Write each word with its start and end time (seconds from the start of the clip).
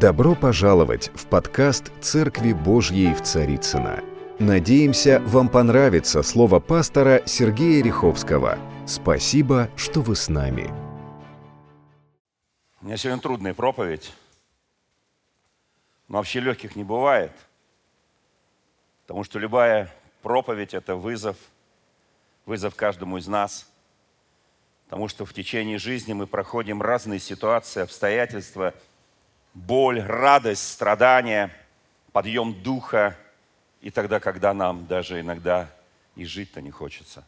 Добро 0.00 0.34
пожаловать 0.34 1.10
в 1.14 1.26
подкаст 1.26 1.92
«Церкви 2.00 2.54
Божьей 2.54 3.12
в 3.12 3.20
Царицына. 3.20 4.02
Надеемся, 4.38 5.20
вам 5.26 5.50
понравится 5.50 6.22
слово 6.22 6.58
пастора 6.58 7.22
Сергея 7.26 7.84
Риховского. 7.84 8.58
Спасибо, 8.86 9.68
что 9.76 10.00
вы 10.00 10.16
с 10.16 10.30
нами. 10.30 10.72
У 12.80 12.86
меня 12.86 12.96
сегодня 12.96 13.20
трудная 13.20 13.52
проповедь. 13.52 14.10
Но 16.08 16.16
вообще 16.16 16.40
легких 16.40 16.76
не 16.76 16.84
бывает. 16.84 17.32
Потому 19.02 19.22
что 19.22 19.38
любая 19.38 19.92
проповедь– 20.22 20.72
это 20.72 20.96
вызов. 20.96 21.36
Вызов 22.46 22.74
каждому 22.74 23.18
из 23.18 23.28
нас. 23.28 23.70
Потому 24.86 25.08
что 25.08 25.26
в 25.26 25.34
течение 25.34 25.76
жизни 25.76 26.14
мы 26.14 26.26
проходим 26.26 26.80
разные 26.80 27.20
ситуации, 27.20 27.82
обстоятельства– 27.82 28.72
боль, 29.54 30.00
радость, 30.00 30.72
страдания, 30.72 31.50
подъем 32.12 32.62
духа 32.62 33.16
и 33.80 33.90
тогда, 33.90 34.20
когда 34.20 34.52
нам 34.54 34.86
даже 34.86 35.20
иногда 35.20 35.70
и 36.16 36.24
жить-то 36.24 36.60
не 36.60 36.70
хочется. 36.70 37.24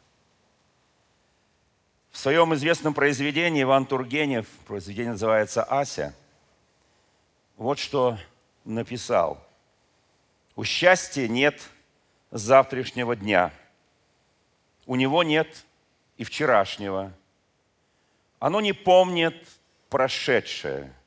В 2.11 2.19
своем 2.19 2.55
известном 2.55 2.93
произведении 2.93 3.63
Иван 3.63 3.87
Тургенев, 3.87 4.47
произведение 4.67 5.13
называется 5.13 5.65
«Ася», 5.65 6.15
вот 7.57 7.79
что 7.79 8.19
написал. 8.65 9.43
«У 10.57 10.65
счастья 10.65 11.27
нет 11.27 11.61
завтрашнего 12.31 13.17
дня, 13.17 13.51
у 14.85 14.97
него 14.97 15.23
нет 15.23 15.65
и 16.19 16.25
вчерашнего. 16.25 17.13
Оно 18.39 18.61
не 18.61 18.73
помнит 18.73 19.49
прошедшее– 19.89 20.93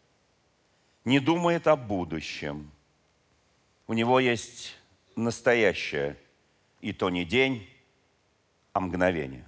не 1.05 1.19
думает 1.19 1.67
о 1.67 1.75
будущем. 1.75 2.71
У 3.87 3.93
него 3.93 4.19
есть 4.19 4.75
настоящее, 5.15 6.17
и 6.81 6.91
то 6.91 7.09
не 7.11 7.23
день, 7.23 7.69
а 8.73 8.79
мгновение. 8.79 9.47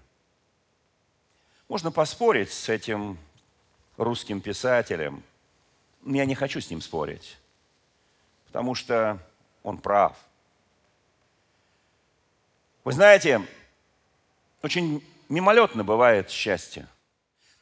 Можно 1.67 1.91
поспорить 1.91 2.51
с 2.51 2.69
этим 2.69 3.17
русским 3.97 4.39
писателем. 4.39 5.23
Я 6.05 6.25
не 6.25 6.35
хочу 6.35 6.61
с 6.61 6.69
ним 6.69 6.79
спорить, 6.79 7.37
потому 8.45 8.75
что 8.75 9.19
он 9.63 9.79
прав. 9.79 10.15
Вы 12.83 12.93
знаете, 12.93 13.41
очень 14.61 15.03
мимолетно 15.27 15.83
бывает 15.83 16.29
счастье. 16.29 16.87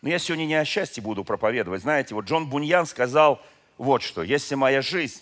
Но 0.01 0.09
я 0.09 0.19
сегодня 0.19 0.45
не 0.45 0.55
о 0.55 0.65
счастье 0.65 1.01
буду 1.01 1.23
проповедовать. 1.23 1.81
Знаете, 1.81 2.13
вот 2.13 2.25
Джон 2.25 2.49
Буньян 2.49 2.85
сказал– 2.85 3.41
вот 3.77 4.01
что. 4.01 4.23
Если 4.23 4.55
моя 4.55 4.81
жизнь 4.81 5.21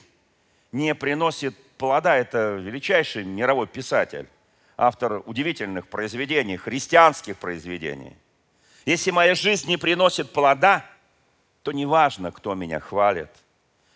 не 0.71 0.93
приносит 0.95 1.57
плода, 1.77 2.15
это 2.15 2.55
величайший 2.55 3.23
мировой 3.23 3.67
писатель, 3.67 4.27
автор 4.77 5.23
удивительных 5.25 5.87
произведений, 5.87 6.57
христианских 6.57 7.37
произведений. 7.37 8.15
Если 8.85 9.11
моя 9.11 9.33
жизнь 9.33 9.67
не 9.67 9.77
приносит 9.77 10.31
плода, 10.31 10.85
то 11.63 11.71
неважно, 11.71 12.31
кто 12.31 12.53
меня 12.53 12.79
хвалит. 12.79 13.29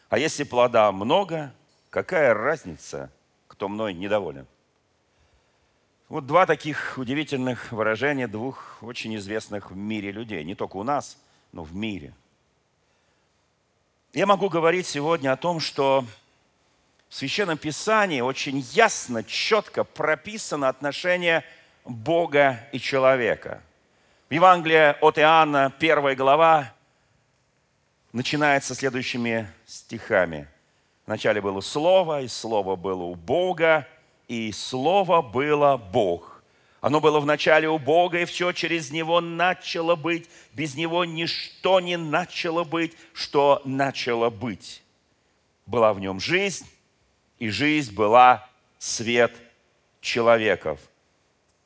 А 0.10 0.18
если 0.18 0.44
плода 0.44 0.92
много, 0.92 1.54
какая 1.90 2.34
разница, 2.34 3.12
кто 3.48 3.68
мной 3.68 3.94
недоволен? 3.94 4.48
Вот 6.08 6.26
два 6.26 6.46
таких 6.46 6.98
удивительных 6.98 7.74
выражения 7.74 8.28
двух 8.30 8.78
очень 8.82 9.14
известных 9.18 9.72
в 9.72 9.76
мире 9.76 10.12
людей. 10.12 10.46
Не 10.46 10.56
только 10.56 10.78
у 10.78 10.84
нас, 10.84 11.18
но 11.52 11.64
в 11.64 11.76
мире– 11.76 12.14
я 14.18 14.26
могу 14.26 14.50
говорить 14.50 14.88
сегодня 14.88 15.32
о 15.32 15.38
том, 15.38 15.60
что 15.60 16.04
в 17.08 17.14
Священном 17.14 17.60
Писании 17.60 18.22
очень 18.22 18.66
ясно, 18.72 19.24
четко 19.24 19.84
прописано 19.84 20.70
отношение 20.70 21.44
Бога 21.86 22.68
и 22.72 22.80
человека. 22.80 23.62
В 24.28 24.34
Евангелии 24.34 25.00
от 25.06 25.20
Иоанна, 25.20 25.72
первая 25.78 26.16
глава, 26.16 26.74
начинается 28.12 28.74
следующими 28.74 29.48
стихами. 29.68 30.48
Вначале 31.06 31.40
было 31.40 31.62
Слово, 31.62 32.24
и 32.24 32.28
Слово 32.28 32.76
было 32.76 33.04
у 33.04 33.14
Бога, 33.14 33.88
и 34.28 34.52
Слово 34.52 35.22
было 35.22 35.78
Бог. 35.78 36.37
Оно 36.88 37.02
было 37.02 37.20
в 37.20 37.26
начале 37.26 37.68
у 37.68 37.78
Бога, 37.80 38.22
и 38.22 38.24
все 38.24 38.54
через 38.54 38.92
Него 38.92 39.20
начало 39.20 39.98
быть. 39.98 40.30
Без 40.54 40.76
Него 40.76 41.04
ничто 41.04 41.82
не 41.82 41.98
начало 41.98 42.64
быть, 42.64 42.94
что 43.12 43.62
начало 43.66 44.30
быть. 44.30 44.82
Была 45.66 45.92
в 45.92 46.00
нем 46.00 46.22
жизнь, 46.22 46.66
и 47.40 47.50
жизнь 47.50 47.94
была 47.94 48.48
свет 48.80 49.34
человеков. 50.00 50.80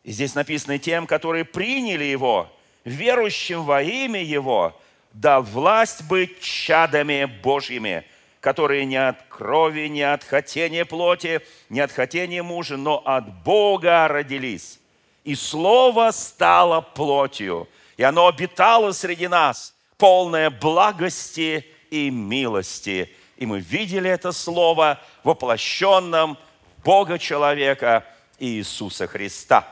И 0.04 0.12
здесь 0.12 0.34
написано 0.34 0.80
тем, 0.80 1.06
которые 1.06 1.46
приняли 1.46 2.06
Его, 2.06 2.52
верующим 2.84 3.64
во 3.64 3.84
имя 3.84 4.24
Его, 4.24 4.76
дал 5.14 5.44
власть 5.44 6.04
быть 6.08 6.42
чадами 6.42 7.26
Божьими, 7.26 8.06
которые 8.40 8.86
не 8.86 8.98
от 8.98 9.22
крови, 9.30 9.86
не 9.86 10.02
от 10.02 10.24
хотения 10.24 10.84
плоти, 10.84 11.42
не 11.70 11.80
от 11.80 11.92
хотения 11.92 12.42
мужа, 12.42 12.76
но 12.76 13.04
от 13.06 13.44
Бога 13.44 14.08
родились 14.08 14.81
и 15.24 15.36
Слово 15.36 16.12
стало 16.12 16.82
плотью, 16.82 17.68
и 17.98 18.04
оно 18.04 18.28
обитало 18.28 18.92
среди 18.92 19.28
нас, 19.28 19.74
полное 19.98 20.50
благости 20.50 21.66
и 21.92 22.10
милости. 22.10 23.14
И 23.38 23.46
мы 23.46 23.60
видели 23.60 24.10
это 24.10 24.32
Слово 24.32 25.00
воплощенном 25.24 26.38
Бога-человека 26.84 28.06
Иисуса 28.40 29.08
Христа. 29.08 29.68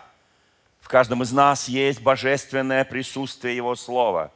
В 0.81 0.87
каждом 0.87 1.23
из 1.23 1.31
нас 1.31 1.67
есть 1.67 2.01
божественное 2.01 2.83
присутствие 2.83 3.55
Его 3.55 3.75
Слова. 3.75 4.31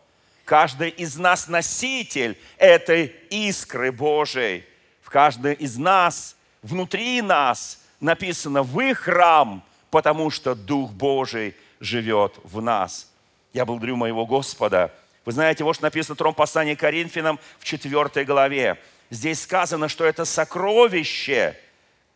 Каждый 0.46 0.90
из 0.90 1.18
нас 1.18 1.48
носитель 1.48 2.38
этой 2.58 3.16
искры 3.30 3.92
Божией. 3.92 4.66
В 5.02 5.10
каждом 5.10 5.54
из 5.54 5.78
нас, 5.78 6.36
внутри 6.62 7.22
нас 7.22 7.80
написано 8.00 8.64
«Вы 8.64 8.94
храм 8.94 9.64
потому 9.94 10.32
что 10.32 10.56
Дух 10.56 10.90
Божий 10.90 11.56
живет 11.80 12.40
в 12.44 12.64
нас. 12.64 13.12
Я 13.54 13.64
благодарю 13.64 13.96
моего 13.96 14.26
Господа. 14.26 14.92
Вы 15.24 15.34
знаете, 15.34 15.64
вот 15.64 15.76
что 15.76 15.84
написано 15.84 16.16
в 16.16 16.18
втором 16.18 16.34
послании 16.34 16.74
Коринфянам 16.74 17.40
в 17.60 17.64
4 17.64 18.26
главе. 18.26 18.80
Здесь 19.12 19.44
сказано, 19.44 19.90
что 19.90 20.04
это 20.04 20.26
сокровище, 20.26 21.56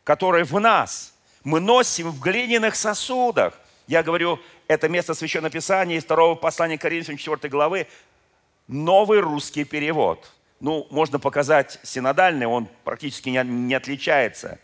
которое 0.04 0.44
в 0.44 0.60
нас. 0.60 1.14
Мы 1.44 1.60
носим 1.60 2.10
в 2.10 2.20
глиняных 2.20 2.76
сосудах. 2.76 3.54
Я 3.86 4.02
говорю, 4.02 4.40
это 4.68 4.90
место 4.90 5.14
Священного 5.14 5.52
Писания 5.52 5.98
из 5.98 6.04
второго 6.04 6.34
послания 6.34 6.80
Коринфянам 6.80 7.20
4 7.20 7.48
главы. 7.48 7.86
Новый 8.68 9.20
русский 9.20 9.66
перевод. 9.66 10.32
Ну, 10.60 10.88
можно 10.90 11.20
показать 11.20 11.80
синодальный, 11.84 12.48
он 12.48 12.70
практически 12.84 13.30
не 13.30 13.76
отличается. 13.76 14.58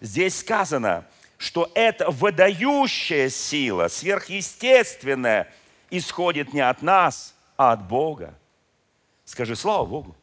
Здесь 0.00 0.38
сказано– 0.38 1.04
что 1.40 1.72
эта 1.74 2.10
выдающая 2.10 3.30
сила, 3.30 3.88
сверхъестественная, 3.88 5.50
исходит 5.88 6.52
не 6.52 6.60
от 6.60 6.82
нас, 6.82 7.34
а 7.56 7.72
от 7.72 7.88
Бога. 7.88 8.38
Скажи, 9.24 9.56
слава 9.56 9.86
Богу. 9.86 10.14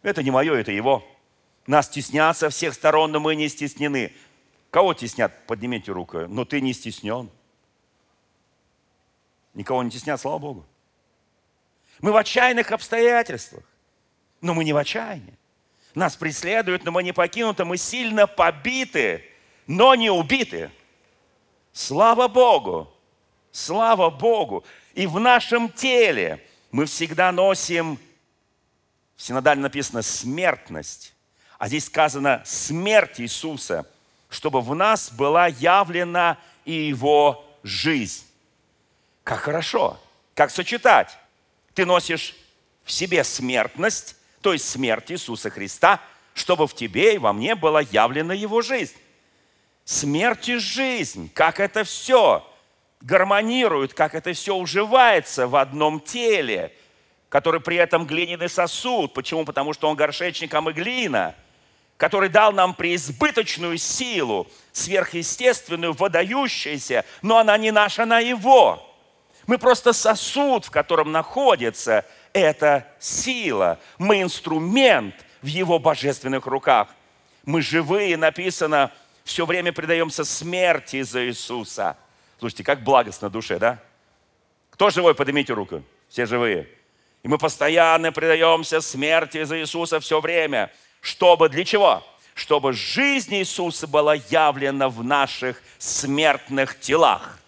Это 0.00 0.22
не 0.22 0.30
мое, 0.30 0.54
это 0.54 0.72
Его. 0.72 1.04
Нас 1.66 1.90
теснят 1.90 2.34
со 2.34 2.48
всех 2.48 2.72
сторон, 2.72 3.12
но 3.12 3.20
мы 3.20 3.36
не 3.36 3.46
стеснены. 3.50 4.14
Кого 4.70 4.94
теснят? 4.94 5.30
Поднимите 5.46 5.92
руку. 5.92 6.20
Но 6.20 6.46
ты 6.46 6.62
не 6.62 6.72
стеснен. 6.72 7.28
Никого 9.52 9.82
не 9.82 9.90
теснят, 9.90 10.18
слава 10.18 10.38
Богу. 10.38 10.66
Мы 12.00 12.10
в 12.10 12.16
отчаянных 12.16 12.72
обстоятельствах, 12.72 13.64
но 14.40 14.54
мы 14.54 14.64
не 14.64 14.72
в 14.72 14.78
отчаянии. 14.78 15.38
Нас 15.94 16.16
преследуют, 16.16 16.84
но 16.84 16.90
мы 16.90 17.02
не 17.02 17.12
покинуты, 17.12 17.66
мы 17.66 17.76
сильно 17.76 18.26
побиты, 18.26 19.26
но 19.66 19.94
не 19.94 20.10
убиты. 20.10 20.70
Слава 21.72 22.28
Богу! 22.28 22.92
Слава 23.50 24.10
Богу! 24.10 24.64
И 24.94 25.06
в 25.06 25.18
нашем 25.20 25.70
теле 25.70 26.44
мы 26.70 26.86
всегда 26.86 27.32
носим, 27.32 27.98
в 29.16 29.22
синодале 29.22 29.60
написано 29.60 30.02
смертность, 30.02 31.14
а 31.58 31.68
здесь 31.68 31.86
сказано 31.86 32.42
смерть 32.44 33.20
Иисуса, 33.20 33.86
чтобы 34.28 34.60
в 34.60 34.74
нас 34.74 35.10
была 35.10 35.46
явлена 35.46 36.38
и 36.64 36.72
Его 36.72 37.44
жизнь. 37.62 38.24
Как 39.22 39.40
хорошо! 39.40 39.98
Как 40.34 40.50
сочетать? 40.50 41.16
Ты 41.74 41.84
носишь 41.84 42.34
в 42.84 42.92
себе 42.92 43.22
смертность, 43.22 44.16
то 44.40 44.52
есть 44.52 44.68
смерть 44.68 45.12
Иисуса 45.12 45.50
Христа, 45.50 46.00
чтобы 46.34 46.66
в 46.66 46.74
тебе 46.74 47.14
и 47.14 47.18
во 47.18 47.32
мне 47.32 47.54
была 47.54 47.82
явлена 47.82 48.32
Его 48.32 48.62
жизнь 48.62 48.96
смерть 49.92 50.48
и 50.48 50.56
жизнь, 50.56 51.30
как 51.34 51.60
это 51.60 51.84
все 51.84 52.46
гармонирует, 53.00 53.94
как 53.94 54.14
это 54.14 54.32
все 54.32 54.54
уживается 54.54 55.46
в 55.46 55.56
одном 55.56 56.00
теле. 56.00 56.72
который 57.28 57.60
при 57.60 57.76
этом 57.76 58.04
глиняный 58.06 58.50
сосуд. 58.50 59.14
Почему? 59.14 59.46
Потому 59.46 59.72
что 59.72 59.88
Он 59.88 59.96
горшечник, 59.96 60.52
а 60.52 60.60
мы 60.60 60.74
глина 60.74 61.34
который 62.02 62.28
дал 62.28 62.52
нам 62.52 62.74
преизбыточную 62.74 63.78
силу, 63.78 64.48
сверхъестественную, 64.72 65.92
выдающуюся, 65.92 67.04
но 67.22 67.38
она 67.38 67.56
не 67.56 67.70
наша, 67.70 68.02
она 68.02 68.18
Его. 68.18 68.84
Мы 69.46 69.56
просто 69.56 69.92
сосуд, 69.92 70.64
в 70.64 70.70
котором 70.72 71.12
находится 71.12 72.04
эта 72.32 72.88
сила. 72.98 73.78
Мы 73.98 74.22
инструмент 74.22 75.14
в 75.42 75.46
Его 75.46 75.78
божественных 75.78 76.46
руках. 76.46 76.88
Мы 77.44 77.62
живые, 77.62 78.16
написано, 78.16 78.90
все 79.24 79.46
время 79.46 79.72
предаемся 79.72 80.24
смерти 80.24 81.02
за 81.02 81.26
Иисуса. 81.26 81.96
Слушайте, 82.38 82.64
как 82.64 82.82
благостно 82.82 83.30
душе, 83.30 83.58
да? 83.58 83.78
Кто 84.70 84.90
живой, 84.90 85.14
поднимите 85.14 85.52
руку. 85.52 85.82
Все 86.08 86.26
живые. 86.26 86.68
И 87.22 87.28
мы 87.28 87.38
постоянно 87.38 88.12
предаемся 88.12 88.80
смерти 88.80 89.44
за 89.44 89.60
Иисуса 89.60 90.00
все 90.00 90.20
время 90.20 90.70
чтобы 91.02 91.48
для 91.50 91.64
чего? 91.64 92.02
Чтобы 92.32 92.72
жизнь 92.72 93.34
Иисуса 93.34 93.86
была 93.86 94.14
явлена 94.14 94.88
в 94.88 95.04
наших 95.04 95.60
смертных 95.78 96.80
телах. 96.80 97.38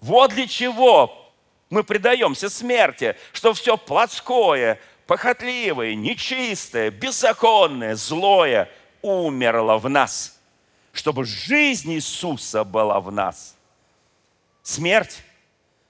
Вот 0.00 0.32
для 0.32 0.48
чего 0.48 1.30
мы 1.68 1.84
предаемся 1.84 2.48
смерти, 2.48 3.16
что 3.32 3.52
все 3.52 3.76
плотское, 3.76 4.80
похотливое, 5.06 5.94
нечистое, 5.94 6.90
беззаконное, 6.90 7.94
злое 7.94 8.68
умерло 9.02 9.76
в 9.76 9.88
нас, 9.88 10.39
чтобы 10.92 11.24
жизнь 11.24 11.92
Иисуса 11.92 12.64
была 12.64 13.00
в 13.00 13.12
нас. 13.12 13.56
Смерть 14.62 15.22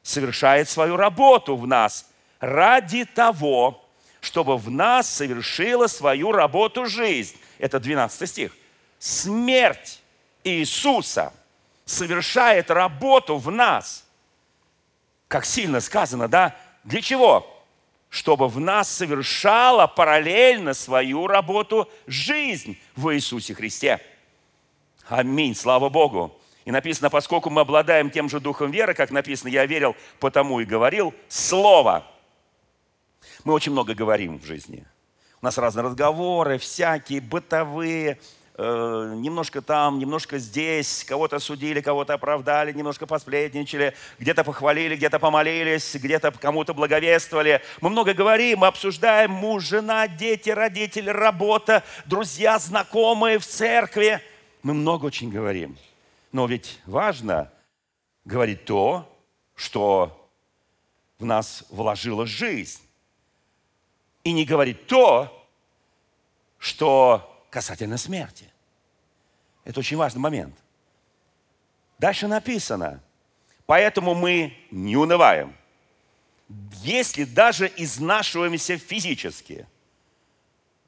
совершает 0.03 0.69
свою 0.69 0.97
работу 0.97 1.57
в 1.57 1.67
нас 1.67 2.07
ради 2.41 3.05
того, 3.05 3.85
чтобы 4.21 4.57
в 4.57 4.71
нас 4.71 5.09
совершила 5.09 5.87
свою 5.87 6.33
работу 6.33 6.87
жизнь. 6.87 7.37
Это 7.59 7.81
12 7.81 8.29
стих. 8.29 8.57
Смерть 8.99 10.01
Иисуса 10.45 11.33
совершает 11.85 12.71
работу 12.71 13.37
в 13.37 13.51
нас. 13.51 14.05
Как 15.29 15.45
сильно 15.45 15.81
сказано, 15.81 16.29
да? 16.29 16.57
Для 16.85 17.01
чего? 17.01 17.47
Чтобы 18.09 18.49
в 18.49 18.59
нас 18.59 18.89
совершала 18.89 19.87
параллельно 19.87 20.75
свою 20.75 21.27
работу 21.27 21.89
жизнь 22.07 22.79
в 22.97 23.15
Иисусе 23.15 23.55
Христе. 23.55 24.01
Аминь, 25.11 25.55
слава 25.55 25.91
Богу. 25.91 26.35
И 26.65 26.71
написано, 26.71 27.11
поскольку 27.11 27.51
мы 27.51 27.61
обладаем 27.61 28.11
тем 28.11 28.31
же 28.31 28.41
духом 28.41 28.71
веры, 28.71 28.95
как 28.95 29.11
написано, 29.11 29.49
я 29.49 29.67
верил, 29.67 29.95
потому 30.19 30.61
и 30.61 30.65
говорил, 30.65 31.13
Слово– 31.29 32.07
мы 33.45 33.53
очень 33.55 33.73
много 33.73 33.95
говорим 33.95 34.39
в 34.39 34.45
жизни. 34.45 34.85
У 35.41 35.45
нас 35.45 35.57
разные 35.59 35.85
разговоры, 35.85 36.59
всякие, 36.59 37.21
бытовые, 37.21 38.19
э, 38.57 39.13
немножко 39.17 39.63
там, 39.63 39.99
немножко 39.99 40.39
здесь, 40.39 41.05
кого-то 41.05 41.39
судили, 41.39 41.81
кого-то 41.81 42.15
оправдали, 42.15 42.73
немножко 42.73 43.07
посплетничали, 43.07 43.95
где-то 44.19 44.45
похвалили, 44.45 44.97
где-то 44.97 45.19
помолились, 45.19 45.95
где-то 45.95 46.33
кому-то 46.33 46.75
благовествовали. 46.75 47.63
Мы 47.81 47.89
много 47.89 48.13
говорим, 48.13 48.61
мы 48.61 48.67
обсуждаем 48.67 49.31
муж, 49.31 49.65
жена, 49.65 50.07
дети, 50.09 50.51
родители, 50.51 51.09
работа, 51.09 51.83
друзья, 52.05 52.59
знакомые 52.59 53.39
в 53.39 53.47
церкви. 53.47 54.21
Мы 54.63 54.75
много 54.75 55.07
очень 55.07 55.31
говорим. 55.31 55.77
Но 56.33 56.47
ведь 56.47 56.81
важно 56.87 57.53
говорить 58.25 58.65
то, 58.65 59.07
что 59.55 60.31
в 61.19 61.25
нас 61.25 61.65
вложила 61.71 62.27
жизнь 62.27 62.81
и 64.25 64.33
не 64.33 64.45
говорить 64.45 64.87
то, 64.87 65.47
что 66.59 67.45
касательно 67.51 67.97
смерти. 67.97 68.47
Это 69.65 69.81
очень 69.81 69.97
важный 69.97 70.21
момент. 70.21 70.55
Дальше 71.99 72.29
написано, 72.29 73.03
поэтому 73.67 74.15
мы 74.15 74.57
не 74.71 74.97
унываем. 74.97 75.55
Если 76.83 77.25
даже 77.25 77.71
изнашиваемся 77.77 78.79
физически, 78.79 79.67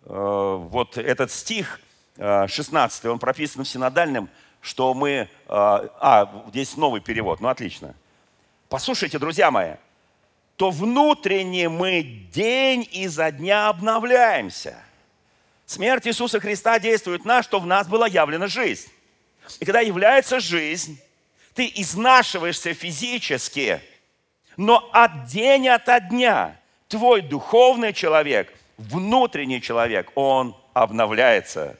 э, 0.04 0.56
вот 0.70 0.96
этот 0.98 1.30
стих 1.30 1.80
16, 2.16 3.04
э, 3.04 3.08
он 3.08 3.18
прописан 3.18 3.64
в 3.64 3.68
синодальном, 3.68 4.28
что 4.60 4.94
мы... 4.94 5.10
Э, 5.10 5.28
а, 5.48 6.44
здесь 6.48 6.76
новый 6.76 7.00
перевод, 7.00 7.40
ну 7.40 7.48
отлично. 7.48 7.94
Послушайте, 8.68 9.18
друзья 9.18 9.50
мои, 9.50 9.74
то 10.56 10.70
внутренне 10.70 11.68
мы 11.68 12.02
день 12.02 12.88
изо 12.92 13.30
дня 13.30 13.68
обновляемся. 13.68 14.76
Смерть 15.66 16.06
Иисуса 16.06 16.40
Христа 16.40 16.78
действует 16.78 17.22
в 17.22 17.24
нас, 17.24 17.44
что 17.44 17.58
в 17.58 17.66
нас 17.66 17.88
была 17.88 18.06
явлена 18.06 18.46
жизнь. 18.46 18.90
И 19.60 19.64
когда 19.64 19.80
является 19.80 20.40
жизнь, 20.40 21.00
ты 21.54 21.70
изнашиваешься 21.74 22.74
физически, 22.74 23.80
но 24.56 24.88
от 24.92 25.26
день 25.26 25.68
ото 25.68 26.00
дня 26.00 26.56
твой 26.88 27.22
духовный 27.22 27.92
человек, 27.92 28.52
внутренний 28.76 29.60
человек, 29.60 30.10
он 30.14 30.56
обновляется. 30.74 31.78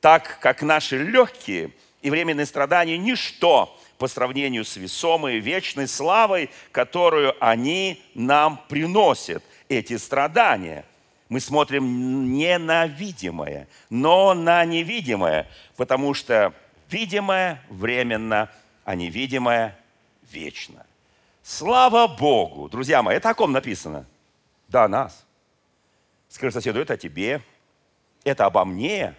Так 0.00 0.38
как 0.40 0.62
наши 0.62 0.98
легкие 0.98 1.72
и 2.02 2.10
временные 2.10 2.46
страдания– 2.46 2.96
ничто 2.98 3.76
по 3.98 4.06
сравнению 4.06 4.64
с 4.64 4.76
весомой 4.76 5.38
вечной 5.38 5.88
славой, 5.88 6.50
которую 6.70 7.34
они 7.44 8.02
нам 8.14 8.60
приносят, 8.68 9.42
эти 9.68 9.96
страдания. 9.96 10.84
Мы 11.28 11.40
смотрим 11.40 12.32
не 12.32 12.56
на 12.58 12.86
видимое, 12.86 13.68
но 13.90 14.32
на 14.34 14.64
невидимое, 14.64 15.46
потому 15.76 16.14
что 16.14 16.54
видимое 16.88 17.62
временно, 17.68 18.50
а 18.84 18.94
невидимое 18.94 19.76
вечно. 20.30 20.86
Слава 21.42 22.06
Богу! 22.06 22.68
Друзья 22.68 23.02
мои, 23.02 23.16
это 23.16 23.30
о 23.30 23.34
ком 23.34 23.52
написано? 23.52 24.06
Да, 24.68 24.86
нас. 24.88 25.26
Скажи 26.28 26.52
соседу, 26.52 26.80
это 26.80 26.94
о 26.94 26.96
тебе, 26.96 27.42
это 28.24 28.46
обо 28.46 28.64
мне. 28.64 29.14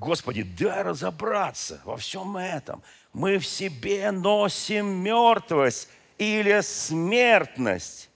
Господи, 0.00 0.42
дай 0.42 0.82
разобраться 0.82 1.82
во 1.84 1.98
всем 1.98 2.38
этом 2.38 2.82
мы 3.12 3.36
в 3.36 3.44
себе 3.44 4.10
носим 4.10 4.86
мертвость 4.86 5.90
или 6.16 6.62
смертность. 6.62 8.08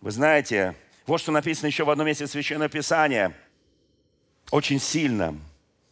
Вы 0.00 0.12
знаете, 0.12 0.74
вот 1.06 1.20
что 1.20 1.30
написано 1.30 1.66
еще 1.66 1.84
в 1.84 1.90
одном 1.90 2.06
месте 2.06 2.26
Священного 2.26 2.70
Писания. 2.70 3.34
Очень 4.50 4.80
сильно. 4.80 5.36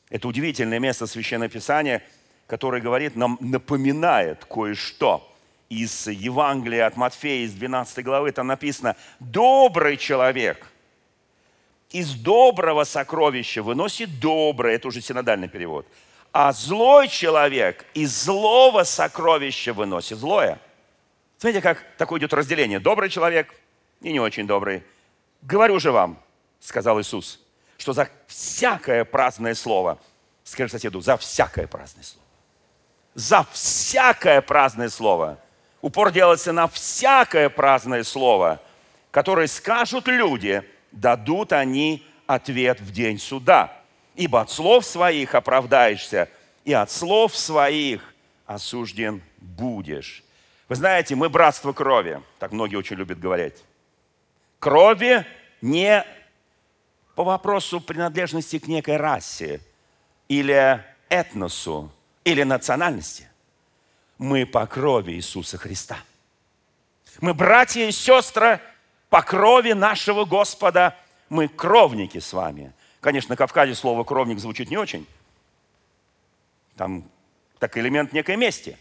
Это 0.09 0.29
удивительное 0.29 0.79
место 0.79 1.07
Священного 1.07 1.51
Писания, 1.51 2.03
которое 2.47 2.81
говорит, 2.81 3.15
нам 3.15 3.37
напоминает 3.43 4.47
кое-что 4.47 5.31
из 5.69 6.07
Евангелия 6.07 6.87
от 6.87 6.97
Матфея, 6.97 7.45
из 7.45 7.53
12 7.53 8.03
главы. 8.03 8.33
Там 8.33 8.47
написано, 8.47 8.97
добрый 9.21 9.99
человек 9.99 10.73
из 11.91 12.15
доброго 12.15 12.85
сокровища 12.85 13.63
выносит 13.63 14.21
доброе. 14.21 14.77
Это 14.77 14.89
уже 14.89 15.01
синодальный 15.01 15.49
перевод– 15.49 15.87
а 16.33 16.53
злой 16.53 17.09
человек 17.09 17.85
из 17.95 18.25
злого 18.25 18.85
сокровища 18.85 19.73
выносит 19.73 20.19
злое. 20.19 20.61
Смотрите, 21.39 21.63
как 21.63 21.85
такое 21.97 22.21
идет 22.21 22.33
разделение. 22.33 22.81
Добрый 22.81 23.09
человек 23.09 23.55
и 24.01 24.13
не 24.13 24.21
очень 24.21 24.47
добрый. 24.47 24.85
Говорю 25.43 25.79
же 25.79 25.93
вам, 25.93 26.23
сказал 26.61 27.01
Иисус, 27.01 27.41
что 27.77 27.93
за 27.93 28.09
всякое 28.27 29.05
праздное 29.05 29.55
слово, 29.55 29.99
скажи 30.45 30.71
соседу, 30.71 31.01
за 31.01 31.17
всякое 31.17 31.67
праздное 31.67 32.05
слово, 32.05 32.27
за 33.15 33.47
всякое 33.53 34.41
праздное 34.41 34.91
слово, 34.91 35.39
упор 35.81 36.11
делается 36.11 36.53
на 36.53 36.69
всякое 36.69 37.49
праздное 37.49 38.05
слово, 38.05 38.61
которое 39.11 39.47
скажут 39.47 40.09
люди, 40.09 40.63
дадут 40.93 41.53
они 41.53 42.07
ответ 42.27 42.81
в 42.81 42.91
день 42.93 43.19
суда 43.19 43.79
ибо 44.19 44.41
от 44.41 44.51
слов 44.51 44.85
своих 44.85 45.35
оправдаешься, 45.35 46.29
и 46.65 46.73
от 46.73 46.91
слов 46.91 47.35
своих 47.37 48.15
осужден 48.47 49.23
будешь. 49.39 50.25
Вы 50.69 50.75
знаете, 50.75 51.15
мы 51.15 51.31
братство 51.31 51.73
крови, 51.73 52.21
так 52.41 52.53
многие 52.53 52.77
очень 52.77 52.97
любят 52.97 53.21
говорить. 53.21 53.63
Крови 54.59 55.25
не 55.63 56.05
по 57.15 57.23
вопросу 57.23 57.81
принадлежности 57.81 58.59
к 58.59 58.67
некой 58.67 58.97
расе 58.97 59.61
или 60.27 60.85
этносу, 61.09 61.91
или 62.25 62.43
национальности. 62.43 63.29
Мы 64.19 64.47
по 64.47 64.67
крови 64.67 65.13
Иисуса 65.13 65.59
Христа. 65.59 65.99
Мы 67.21 67.35
братья 67.35 67.87
и 67.87 67.93
сестры 67.93 68.61
по 69.11 69.23
крови 69.23 69.73
нашего 69.73 70.25
Господа. 70.25 70.97
Мы 71.29 71.49
кровники 71.49 72.19
с 72.19 72.33
вами. 72.33 72.73
Конечно, 73.01 73.33
на 73.33 73.37
Кавказе 73.37 73.75
слово 73.75 74.05
«кровник» 74.05 74.39
звучит 74.39 74.71
не 74.71 74.77
очень. 74.77 75.07
Там 76.77 77.05
так 77.59 77.77
элемент 77.77 78.13
некой 78.13 78.37
мести. 78.37 78.79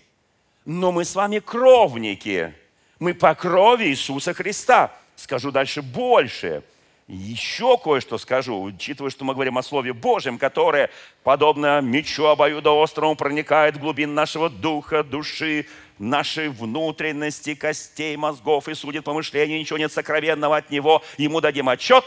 Но 0.65 0.91
мы 0.91 1.05
с 1.05 1.15
вами 1.15 1.39
кровники. 1.39 2.53
Мы 2.99 3.13
по 3.13 3.33
крови 3.35 3.85
Иисуса 3.85 4.33
Христа. 4.33 4.91
скажу 5.15 5.51
дальше 5.51 5.81
больше. 5.81 6.63
Еще 7.07 7.77
кое-что 7.77 8.17
скажу, 8.17 8.61
учитывая, 8.61 9.09
что 9.09 9.23
мы 9.23 9.33
говорим 9.33 9.57
о 9.57 9.63
Слове 9.63 9.93
Божьем, 9.93 10.37
которое, 10.37 10.89
подобно 11.23 11.79
мечу 11.79 12.25
обоюдоострому, 12.25 13.15
проникает 13.15 13.77
в 13.77 13.79
глубин 13.79 14.13
нашего 14.13 14.49
духа, 14.49 15.03
души, 15.03 15.67
нашей 15.99 16.49
внутренности, 16.49 17.55
костей, 17.55 18.15
мозгов 18.17 18.67
и 18.67 18.73
судит 18.73 19.03
помышления, 19.03 19.59
ничего 19.59 19.77
нет 19.77 19.91
сокровенного 19.91 20.57
от 20.57 20.69
него, 20.69 21.03
ему 21.17 21.41
дадим 21.41 21.69
отчет. 21.69 22.03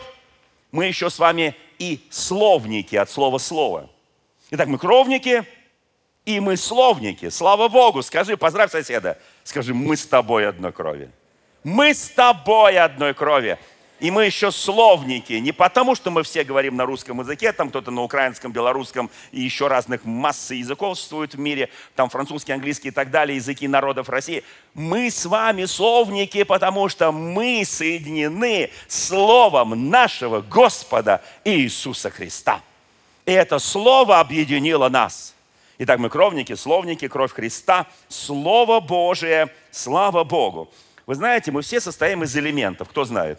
Мы 0.73 0.87
еще 0.87 1.11
с 1.11 1.19
вами 1.19 1.57
и 1.79 2.01
словники 2.11 2.97
от 2.97 3.11
слова 3.11 3.39
«слово». 3.39 3.91
Итак, 4.51 4.69
мы 4.69 4.79
кровники, 4.79 5.45
и 6.25 6.41
мы 6.41 6.57
словники. 6.57 7.29
Слава 7.31 7.69
Богу. 7.69 8.03
Скажи, 8.03 8.37
поздравь 8.37 8.71
соседа. 8.71 9.19
Скажи, 9.45 9.75
мы 9.75 9.97
с 9.97 10.07
тобой 10.07 10.47
одной 10.47 10.73
крови. 10.73 11.11
Мы 11.65 11.95
с 11.95 12.09
тобой 12.09 12.79
одной 12.79 13.15
крови. 13.15 13.59
И 14.01 14.11
мы 14.11 14.25
еще 14.25 14.51
словники. 14.51 15.35
Не 15.35 15.53
потому, 15.53 15.95
что 15.95 16.11
мы 16.11 16.23
все 16.23 16.43
говорим 16.43 16.75
на 16.75 16.87
русском 16.87 17.21
языке, 17.21 17.53
там 17.53 17.69
кто-то 17.69 17.91
на 17.91 18.03
украинском, 18.03 18.51
белорусском 18.51 19.11
и 19.31 19.43
еще 19.43 19.69
разных 19.69 20.07
массы 20.07 20.55
языков 20.55 20.97
существует 20.97 21.35
в 21.35 21.39
мире, 21.39 21.69
там 21.95 22.09
французский, 22.09 22.53
английский 22.53 22.89
и 22.89 22.93
так 22.93 23.11
далее, 23.11 23.37
языки 23.37 23.69
народов 23.69 24.09
России. 24.09 24.43
Мы 24.73 25.11
с 25.11 25.27
вами 25.27 25.67
словники, 25.67 26.45
потому 26.45 26.89
что 26.89 27.13
мы 27.13 27.63
соединены 27.67 28.71
словом 28.89 29.91
нашего 29.91 30.41
Господа 30.41 31.23
Иисуса 31.45 32.09
Христа. 32.09 32.63
И 33.27 33.33
это 33.33 33.59
слово 33.59 34.19
объединило 34.19 34.89
нас. 34.89 35.35
Итак, 35.77 35.99
мы 35.99 36.09
кровники, 36.09 36.55
словники, 36.55 37.07
кровь 37.07 37.33
Христа, 37.33 37.87
Слово 38.09 38.81
Божие, 38.81 39.51
слава 39.71 40.25
Богу. 40.25 40.71
Вы 41.05 41.15
знаете, 41.17 41.53
мы 41.53 41.61
все 41.61 41.81
состоим 41.81 42.23
из 42.23 42.35
элементов. 42.35 42.89
Кто 42.89 43.05
знает? 43.05 43.39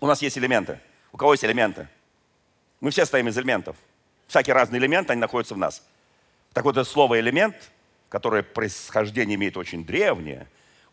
У 0.00 0.06
нас 0.06 0.20
есть 0.22 0.36
элементы. 0.36 0.80
У 1.12 1.16
кого 1.16 1.32
есть 1.32 1.44
элементы? 1.44 1.88
Мы 2.80 2.90
все 2.90 3.02
состоим 3.02 3.28
из 3.28 3.38
элементов. 3.38 3.76
Всякие 4.26 4.54
разные 4.54 4.80
элементы, 4.80 5.12
они 5.12 5.20
находятся 5.20 5.54
в 5.54 5.58
нас. 5.58 5.82
Так 6.52 6.64
вот, 6.64 6.76
это 6.76 6.84
слово 6.84 7.20
«элемент», 7.20 7.54
которое 8.08 8.42
происхождение 8.42 9.36
имеет 9.36 9.56
очень 9.56 9.84
древнее, 9.84 10.48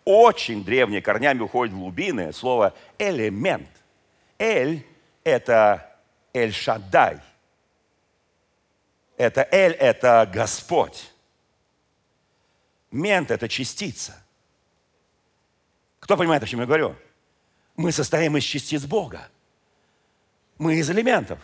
очень 0.06 0.64
древние 0.64 1.02
корнями 1.02 1.40
уходит 1.40 1.74
в 1.74 1.78
глубины, 1.78 2.34
слово 2.34 2.74
«элемент». 2.98 3.70
«Эль»– 4.38 4.86
это 5.24 6.00
«эль-шаддай». 6.34 7.20
Это 9.18 9.48
«эль»– 9.52 9.74
это 9.80 10.30
Господь. 10.32 11.12
Мент– 12.92 13.32
это 13.32 13.48
частица. 13.48 14.22
Кто 16.00 16.18
понимает, 16.18 16.44
о 16.44 16.48
чем 16.48 16.60
я 16.60 16.66
говорю? 16.66 16.96
Мы 17.76 17.92
состоим 17.92 18.38
из 18.38 18.44
частиц 18.44 18.84
Бога. 18.84 19.28
Мы 20.58 20.76
из 20.76 20.90
элементов. 20.90 21.40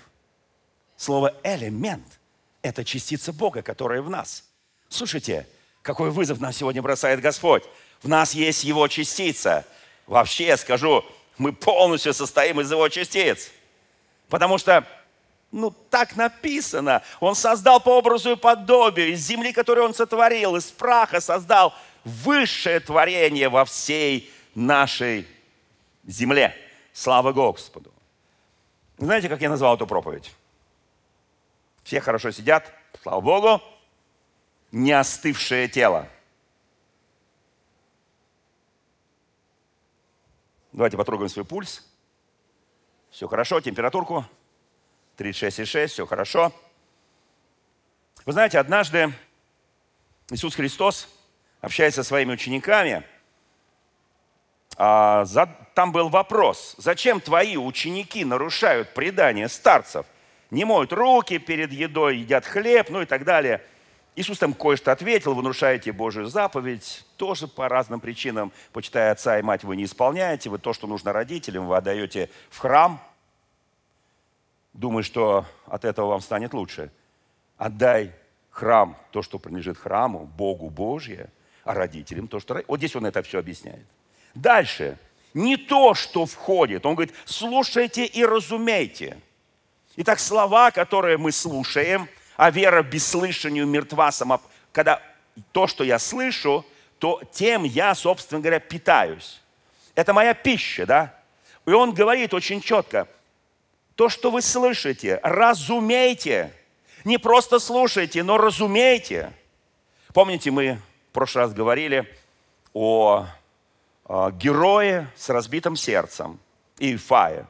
Слово 0.95 1.35
«элемент»– 1.43 2.05
это 2.61 2.83
частица 2.83 3.33
Бога, 3.33 3.61
которая 3.61 4.01
в 4.01 4.09
нас. 4.09 4.43
Слушайте, 4.89 5.47
какой 5.81 6.11
вызов 6.11 6.39
нам 6.39 6.51
сегодня 6.51 6.81
бросает 6.81 7.21
Господь. 7.21 7.63
В 8.03 8.07
нас 8.07 8.33
есть 8.33 8.63
Его 8.63 8.87
частица. 8.87 9.65
Вообще, 10.05 10.47
я 10.47 10.57
скажу, 10.57 11.03
мы 11.37 11.53
полностью 11.53 12.13
состоим 12.13 12.59
из 12.61 12.69
Его 12.69 12.87
частиц. 12.89 13.49
Потому 14.27 14.57
что, 14.57 14.85
ну, 15.51 15.71
так 15.89 16.15
написано. 16.15 17.01
Он 17.19 17.33
создал 17.33 17.79
по 17.79 17.97
образу 17.97 18.31
и 18.31 18.35
подобию. 18.35 19.13
Из 19.13 19.25
земли, 19.25 19.51
которую 19.51 19.87
Он 19.87 19.93
сотворил, 19.93 20.55
из 20.57 20.65
праха 20.65 21.21
создал 21.21 21.73
высшее 22.03 22.79
творение 22.79 23.49
во 23.49 23.65
всей 23.65 24.31
нашей 24.53 25.25
земле. 26.11 26.55
Слава 26.93 27.31
Господу. 27.31 27.93
Знаете, 28.97 29.29
как 29.29 29.41
я 29.41 29.49
назвал 29.49 29.75
эту 29.75 29.87
проповедь? 29.87 30.33
Все 31.83 32.01
хорошо 32.01 32.31
сидят, 32.31 32.73
слава 33.01 33.21
Богу, 33.21 33.61
не 34.71 34.91
остывшее 34.91 35.67
тело. 35.67 36.07
Давайте 40.71 40.97
потрогаем 40.97 41.29
свой 41.29 41.45
пульс. 41.45 41.85
Все 43.09 43.27
хорошо, 43.27 43.59
температурку 43.59 44.25
36,6, 45.17 45.87
все 45.87 46.05
хорошо. 46.05 46.53
Вы 48.25 48.33
знаете, 48.33 48.59
однажды 48.59 49.13
Иисус 50.29 50.55
Христос, 50.55 51.07
общаясь 51.61 51.95
со 51.95 52.03
своими 52.03 52.33
учениками, 52.33 53.03
там 54.79 55.91
был 55.91 56.07
вопрос, 56.07 56.75
зачем 56.77 57.19
твои 57.19 57.57
ученики 57.57 58.23
нарушают 58.23 58.93
предание 58.93 59.49
старцев, 59.49 60.05
не 60.51 60.63
моют 60.63 60.93
руки 60.93 61.37
перед 61.37 61.73
едой, 61.73 62.19
едят 62.19 62.45
хлеб, 62.45 62.89
ну 62.89 63.01
и 63.01 63.05
так 63.05 63.25
далее. 63.25 63.61
Иисус 64.15 64.39
там 64.39 64.53
кое-что 64.53 64.93
ответил, 64.93 65.33
вы 65.33 65.43
нарушаете 65.43 65.91
Божию 65.91 66.27
заповедь, 66.27 67.05
тоже 67.17 67.47
по 67.47 67.67
разным 67.67 67.99
причинам, 67.99 68.53
почитая 68.71 69.11
отца 69.11 69.37
и 69.37 69.41
мать, 69.41 69.65
вы 69.65 69.75
не 69.75 69.83
исполняете, 69.83 70.49
вы 70.49 70.59
то, 70.59 70.71
что 70.71 70.87
нужно 70.87 71.11
родителям, 71.11 71.67
вы 71.67 71.75
отдаете 71.75 72.29
в 72.49 72.57
храм, 72.57 73.01
думая, 74.71 75.03
что 75.03 75.45
от 75.67 75.83
этого 75.83 76.07
вам 76.07 76.21
станет 76.21 76.53
лучше. 76.53 76.89
Отдай 77.57 78.13
храм, 78.49 78.97
то, 79.11 79.21
что 79.21 79.39
принадлежит 79.39 79.77
храму, 79.77 80.19
Богу 80.19 80.69
Божье, 80.69 81.29
а 81.65 81.73
родителям 81.73 82.29
то, 82.29 82.39
что... 82.39 82.63
Вот 82.67 82.77
здесь 82.77 82.95
он 82.95 83.05
это 83.05 83.21
все 83.23 83.39
объясняет. 83.39 83.85
Дальше. 84.33 84.97
Не 85.33 85.57
то, 85.57 85.93
что 85.93 86.25
входит. 86.25 86.85
Он 86.85 86.95
говорит, 86.95 87.13
слушайте 87.25 88.05
и 88.05 88.25
разумейте. 88.25 89.19
Итак, 89.95 90.19
слова, 90.19 90.71
которые 90.71 91.17
мы 91.17 91.31
слушаем, 91.31 92.07
а 92.37 92.51
вера 92.51 92.83
без 92.83 93.05
слышанию 93.05 93.67
мертва 93.67 94.11
сама. 94.11 94.39
Когда 94.71 95.01
то, 95.51 95.67
что 95.67 95.83
я 95.83 95.99
слышу, 95.99 96.65
то 96.99 97.21
тем 97.31 97.63
я, 97.63 97.93
собственно 97.95 98.41
говоря, 98.41 98.59
питаюсь. 98.59 99.41
Это 99.95 100.13
моя 100.13 100.33
пища, 100.33 100.85
да? 100.85 101.15
И 101.65 101.71
он 101.71 101.93
говорит 101.93 102.33
очень 102.33 102.61
четко, 102.61 103.07
то, 103.95 104.09
что 104.09 104.31
вы 104.31 104.41
слышите, 104.41 105.19
разумейте. 105.23 106.53
Не 107.03 107.17
просто 107.17 107.59
слушайте, 107.59 108.23
но 108.23 108.37
разумейте. 108.37 109.33
Помните, 110.13 110.51
мы 110.51 110.79
в 111.09 111.13
прошлый 111.13 111.43
раз 111.43 111.53
говорили 111.53 112.11
о 112.73 113.25
герои 114.09 115.07
с 115.15 115.29
разбитым 115.29 115.75
сердцем 115.75 116.39
и 116.79 116.95
Фая. 116.95 117.47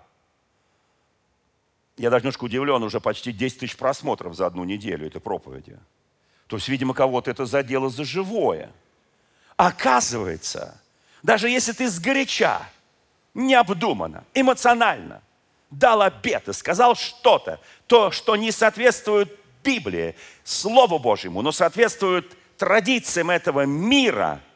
Я 1.95 2.09
даже 2.09 2.23
немножко 2.23 2.45
удивлен, 2.45 2.83
уже 2.83 2.99
почти 2.99 3.31
10 3.31 3.59
тысяч 3.59 3.77
просмотров 3.77 4.35
за 4.35 4.45
одну 4.45 4.65
неделю 4.65 5.07
этой 5.07 5.21
проповеди. 5.21 5.77
То 6.47 6.57
есть, 6.57 6.67
видимо, 6.67 6.93
кого-то 6.93 7.31
это 7.31 7.45
задело 7.45 7.89
за 7.89 8.03
живое. 8.03 8.71
Оказывается, 9.55 10.81
даже 11.23 11.49
если 11.49 11.71
ты 11.71 11.89
сгоряча, 11.89 12.61
необдуманно, 13.33 14.25
эмоционально 14.33 15.21
дал 15.69 16.01
обет 16.01 16.49
и 16.49 16.53
сказал 16.53 16.95
что-то, 16.95 17.59
то, 17.87 18.11
что 18.11 18.35
не 18.35 18.51
соответствует 18.51 19.33
Библии, 19.63 20.15
Слову 20.43 20.99
Божьему, 20.99 21.41
но 21.41 21.51
соответствует 21.51 22.35
традициям 22.57 23.29
этого 23.29 23.65
мира– 23.65 24.41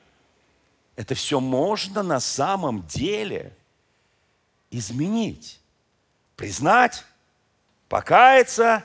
это 0.95 1.15
все 1.15 1.39
можно 1.39 2.03
на 2.03 2.19
самом 2.19 2.85
деле 2.87 3.53
изменить. 4.69 5.59
Признать, 6.35 7.05
покаяться, 7.89 8.83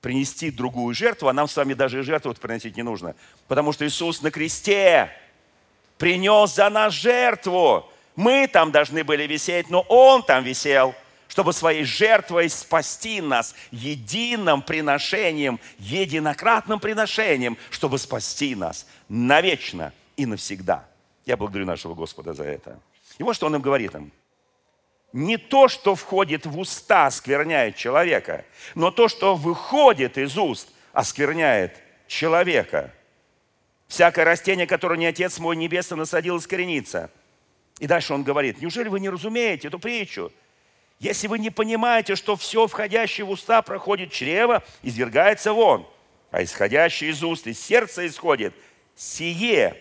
принести 0.00 0.50
другую 0.50 0.94
жертву, 0.94 1.28
а 1.28 1.32
нам 1.32 1.48
с 1.48 1.56
вами 1.56 1.74
даже 1.74 2.02
жертву 2.02 2.34
приносить 2.34 2.76
не 2.76 2.82
нужно. 2.82 3.14
Потому 3.46 3.72
что 3.72 3.86
Иисус 3.86 4.22
на 4.22 4.30
кресте 4.30 5.10
принес 5.98 6.54
за 6.54 6.70
нас 6.70 6.94
жертву. 6.94 7.90
Мы 8.16 8.48
там 8.48 8.72
должны 8.72 9.04
были 9.04 9.26
висеть, 9.26 9.70
но 9.70 9.80
Он 9.88 10.22
там 10.22 10.44
висел, 10.44 10.94
чтобы 11.28 11.52
своей 11.52 11.84
жертвой 11.84 12.48
спасти 12.48 13.20
нас 13.20 13.54
единым 13.70 14.62
приношением, 14.62 15.60
единократным 15.78 16.80
приношением, 16.80 17.58
чтобы 17.70 17.98
спасти 17.98 18.54
нас 18.54 18.86
навечно 19.08 19.92
и 20.16 20.26
навсегда. 20.26 20.87
Я 21.28 21.36
благодарю 21.36 21.66
нашего 21.66 21.92
Господа 21.92 22.32
за 22.32 22.44
это. 22.44 22.80
И 23.18 23.22
вот 23.22 23.36
что 23.36 23.44
он 23.48 23.54
им 23.54 23.60
говорит 23.60 23.94
им. 23.94 24.10
Не 25.12 25.36
то, 25.36 25.68
что 25.68 25.94
входит 25.94 26.46
в 26.46 26.58
уста, 26.58 27.04
оскверняет 27.04 27.76
человека, 27.76 28.46
но 28.74 28.90
то, 28.90 29.08
что 29.08 29.34
выходит 29.34 30.16
из 30.16 30.38
уст, 30.38 30.70
оскверняет 30.94 31.76
человека. 32.06 32.94
Всякое 33.88 34.24
растение, 34.24 34.66
которое 34.66 34.96
не 34.96 35.04
Отец 35.04 35.38
мой 35.38 35.54
Небесный 35.54 35.98
насадил, 35.98 36.38
искоренится. 36.38 37.10
И 37.78 37.86
дальше 37.86 38.14
он 38.14 38.22
говорит, 38.22 38.62
неужели 38.62 38.88
вы 38.88 38.98
не 38.98 39.10
разумеете 39.10 39.68
эту 39.68 39.78
притчу? 39.78 40.32
Если 40.98 41.26
вы 41.26 41.38
не 41.38 41.50
понимаете, 41.50 42.16
что 42.16 42.36
все 42.36 42.66
входящее 42.66 43.26
в 43.26 43.30
уста 43.30 43.60
проходит 43.60 44.12
чрево, 44.12 44.64
извергается 44.82 45.52
вон, 45.52 45.86
а 46.30 46.42
исходящее 46.42 47.10
из 47.10 47.22
уст, 47.22 47.46
из 47.46 47.60
сердца 47.60 48.06
исходит, 48.06 48.54
сие 48.96 49.78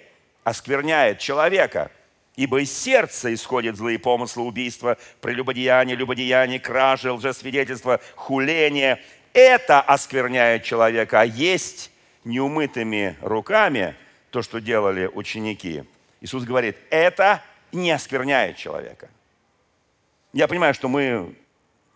оскверняет 0.48 1.20
человека. 1.20 1.92
Ибо 2.38 2.62
из 2.62 2.72
сердца 2.72 3.34
исходят 3.34 3.76
злые 3.76 4.00
помыслы, 4.00 4.44
убийства, 4.44 4.98
прелюбодеяние, 5.20 5.98
любодеяние, 5.98 6.62
кражи, 6.62 7.12
лжесвидетельство, 7.12 8.00
хуление. 8.16 9.02
Это 9.34 9.82
оскверняет 9.82 10.64
человека, 10.64 11.20
а 11.20 11.26
есть 11.26 11.92
неумытыми 12.24 13.18
руками 13.22 13.96
то, 14.30 14.42
что 14.42 14.62
делали 14.62 15.12
ученики. 15.14 15.84
Иисус 16.22 16.46
говорит, 16.46 16.78
это 16.92 17.44
не 17.74 17.92
оскверняет 17.92 18.56
человека. 18.56 19.10
Я 20.32 20.48
понимаю, 20.48 20.74
что 20.74 20.88
мы 20.88 21.36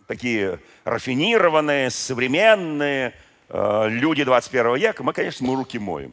такие 0.08 0.60
рафинированные, 0.84 1.90
современные 1.90 3.14
э, 3.48 3.88
люди 3.88 4.26
21 4.26 4.76
века, 4.76 5.04
мы, 5.04 5.14
конечно, 5.14 5.48
мы 5.48 5.56
руки 5.56 5.80
моем. 5.80 6.12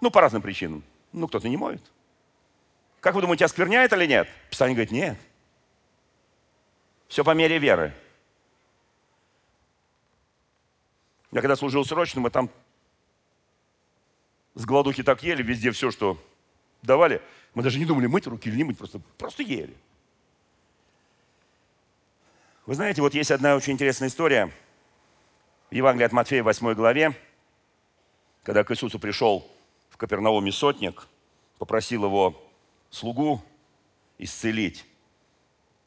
Ну, 0.00 0.08
по 0.12 0.20
разным 0.20 0.40
причинам. 0.40 0.84
Ну, 1.12 1.28
кто-то 1.28 1.48
не 1.48 1.56
моет. 1.56 1.82
Как 3.00 3.14
вы 3.14 3.20
думаете, 3.20 3.44
оскверняет 3.44 3.92
или 3.92 4.06
нет? 4.06 4.28
Писание 4.50 4.74
говорит, 4.74 4.92
нет. 4.92 5.18
Все 7.08 7.24
по 7.24 7.32
мере 7.32 7.58
веры. 7.58 7.94
Я 11.32 11.40
когда 11.40 11.56
служил 11.56 11.84
срочно, 11.84 12.20
мы 12.20 12.30
там 12.30 12.50
с 14.54 14.64
голодухи 14.64 15.02
так 15.02 15.22
ели, 15.22 15.42
везде 15.42 15.70
все, 15.70 15.90
что 15.90 16.22
давали. 16.82 17.22
Мы 17.54 17.62
даже 17.62 17.78
не 17.78 17.84
думали, 17.84 18.06
мыть 18.06 18.26
руки 18.26 18.48
или 18.48 18.56
не 18.56 18.64
мыть, 18.64 18.78
просто, 18.78 19.00
просто 19.18 19.42
ели. 19.42 19.74
Вы 22.66 22.74
знаете, 22.74 23.02
вот 23.02 23.14
есть 23.14 23.30
одна 23.30 23.56
очень 23.56 23.72
интересная 23.72 24.08
история 24.08 24.52
в 25.70 25.74
Евангелии 25.74 26.06
от 26.06 26.12
Матфея, 26.12 26.42
8 26.42 26.74
главе, 26.74 27.14
когда 28.44 28.62
к 28.62 28.70
Иисусу 28.70 28.98
пришел 28.98 29.50
Капернауме 30.02 30.50
сотник, 30.50 31.06
попросил 31.58 32.06
его 32.06 32.34
слугу 32.90 33.40
исцелить, 34.18 34.84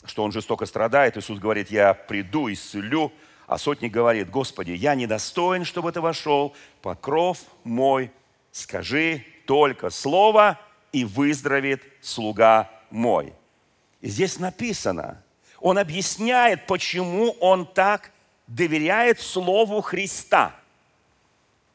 что 0.05 0.23
он 0.23 0.31
жестоко 0.31 0.65
страдает. 0.65 1.17
Иисус 1.17 1.37
говорит, 1.37 1.69
я 1.69 1.93
приду, 1.93 2.49
исцелю. 2.49 3.11
А 3.45 3.57
сотник 3.57 3.91
говорит, 3.91 4.29
Господи, 4.29 4.71
я 4.71 4.95
недостоин, 4.95 5.65
чтобы 5.65 5.91
ты 5.91 5.99
вошел 5.99 6.55
под 6.81 7.01
кров 7.01 7.39
мой. 7.65 8.09
Скажи 8.53 9.25
только 9.45 9.89
слово, 9.89 10.61
и 10.93 11.03
выздоровеет 11.03 11.83
слуга 11.99 12.71
мой. 12.89 13.33
И 13.99 14.07
здесь 14.07 14.39
написано, 14.39 15.21
он 15.59 15.77
объясняет, 15.77 16.67
почему 16.67 17.31
он 17.41 17.65
так 17.65 18.13
доверяет 18.47 19.19
Слову 19.19 19.81
Христа. 19.81 20.55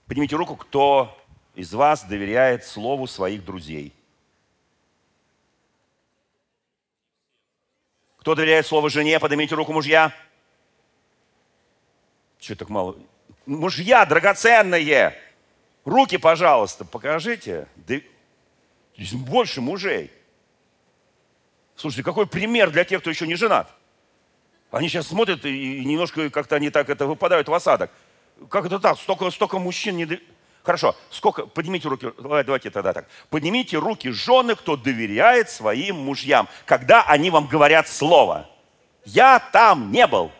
Поднимите 0.06 0.37
руку, 0.37 0.56
кто 0.56 1.20
из 1.54 1.73
вас 1.73 2.04
доверяет 2.04 2.64
Слову 2.64 3.07
своих 3.07 3.45
друзей– 3.45 3.92
Кто 8.21 8.35
доверяет 8.35 8.66
слову 8.66 8.90
жене, 8.90 9.19
поднимите 9.19 9.54
руку 9.54 9.73
мужья. 9.73 10.14
Что 12.38 12.54
так 12.54 12.69
мало? 12.69 12.97
Мужья 13.47 14.04
драгоценные. 14.04 15.16
Руки, 15.87 16.19
пожалуйста, 16.19 16.85
покажите. 16.85 17.66
Больше 19.12 19.62
мужей. 19.62 20.12
Слушайте, 21.76 22.02
какой 22.02 22.26
пример 22.26 22.71
для 22.71 22.85
тех, 22.85 23.00
кто 23.00 23.09
еще 23.09 23.26
не 23.26 23.37
женат. 23.37 23.73
Они 24.71 24.88
сейчас 24.88 25.09
смотрят 25.09 25.47
и 25.47 25.83
немножко 25.87 26.28
как-то 26.28 26.57
они 26.57 26.69
так 26.69 26.90
это 26.90 27.07
выпадают 27.07 27.49
в 27.49 27.54
осадок. 27.54 27.90
Как 28.50 28.66
это 28.66 28.78
так? 28.78 28.99
Столько, 28.99 29.30
столько 29.30 29.59
мужчин 29.59 29.97
не... 29.97 30.21
Хорошо, 30.62 30.95
сколько, 31.11 31.47
поднимите 31.47 31.88
руки, 31.88 32.12
давайте 32.19 32.71
тогда 32.71 32.93
так. 32.93 33.09
Поднимите 33.31 33.79
руки 33.79 34.11
жены, 34.11 34.55
кто 34.55 34.76
доверяет 34.76 35.49
своим 35.49 35.97
мужьям, 35.97 36.49
когда 36.67 37.02
они 37.02 37.31
вам 37.31 37.47
говорят 37.47 37.88
слово. 37.88 38.49
Я 39.05 39.38
там 39.38 39.90
не 39.90 40.07
был. 40.07 40.31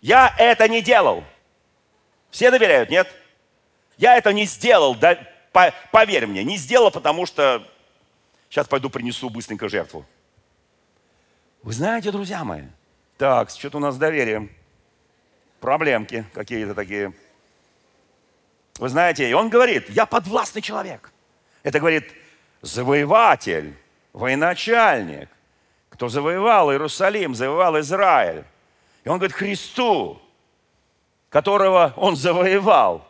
Я 0.00 0.34
это 0.38 0.66
не 0.68 0.80
делал. 0.80 1.24
Все 2.30 2.50
доверяют, 2.50 2.90
нет? 2.90 3.06
Я 3.98 4.16
это 4.16 4.32
не 4.32 4.46
сделал, 4.46 4.94
да, 4.94 5.18
по, 5.52 5.74
поверь 5.92 6.26
мне, 6.26 6.42
не 6.42 6.56
сделал, 6.56 6.90
потому 6.90 7.26
что 7.26 7.66
сейчас 8.48 8.66
пойду 8.66 8.88
принесу 8.88 9.28
быстренько 9.28 9.68
жертву. 9.68 10.06
Вы 11.62 11.74
знаете, 11.74 12.10
друзья 12.10 12.42
мои, 12.44 12.62
так, 13.18 13.50
что-то 13.50 13.76
у 13.76 13.80
нас 13.80 13.96
с 13.96 13.98
доверием. 13.98 14.50
Проблемки 15.60 16.24
какие-то 16.32 16.74
такие. 16.74 17.12
Вы 18.78 18.88
знаете, 18.88 19.28
и 19.28 19.32
он 19.32 19.48
говорит, 19.48 19.90
я 19.90 20.06
подвластный 20.06 20.62
человек. 20.62 21.12
Это 21.62 21.78
говорит 21.78 22.04
завоеватель, 22.62 23.76
военачальник, 24.12 25.28
кто 25.90 26.08
завоевал 26.08 26.72
Иерусалим, 26.72 27.34
завоевал 27.34 27.78
Израиль. 27.80 28.44
И 29.04 29.08
он 29.08 29.18
говорит 29.18 29.36
Христу, 29.36 30.20
которого 31.28 31.92
он 31.96 32.16
завоевал. 32.16 33.06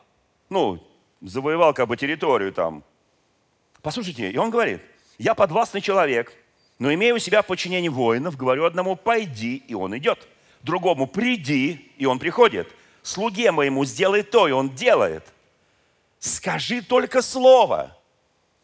Ну, 0.48 0.84
завоевал 1.20 1.74
как 1.74 1.86
бы 1.86 1.96
территорию 1.96 2.52
там. 2.52 2.82
Послушайте, 3.82 4.30
и 4.30 4.36
он 4.36 4.50
говорит, 4.50 4.82
я 5.18 5.34
подвластный 5.34 5.80
человек, 5.80 6.32
но 6.78 6.92
имею 6.92 7.16
у 7.16 7.18
себя 7.18 7.42
подчинение 7.42 7.90
воинов, 7.90 8.36
говорю 8.36 8.64
одному, 8.64 8.96
пойди, 8.96 9.62
и 9.68 9.74
он 9.74 9.96
идет. 9.96 10.26
Другому, 10.62 11.06
приди, 11.06 11.92
и 11.96 12.06
он 12.06 12.18
приходит. 12.18 12.68
Слуге 13.02 13.52
моему 13.52 13.84
сделай 13.84 14.22
то, 14.22 14.48
и 14.48 14.50
он 14.50 14.70
делает– 14.70 15.24
скажи 16.20 16.82
только 16.82 17.22
слово, 17.22 17.96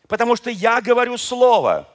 потому 0.07 0.37
что 0.37 0.51
я 0.51 0.81
говорю 0.81 1.19
слово. 1.19 1.89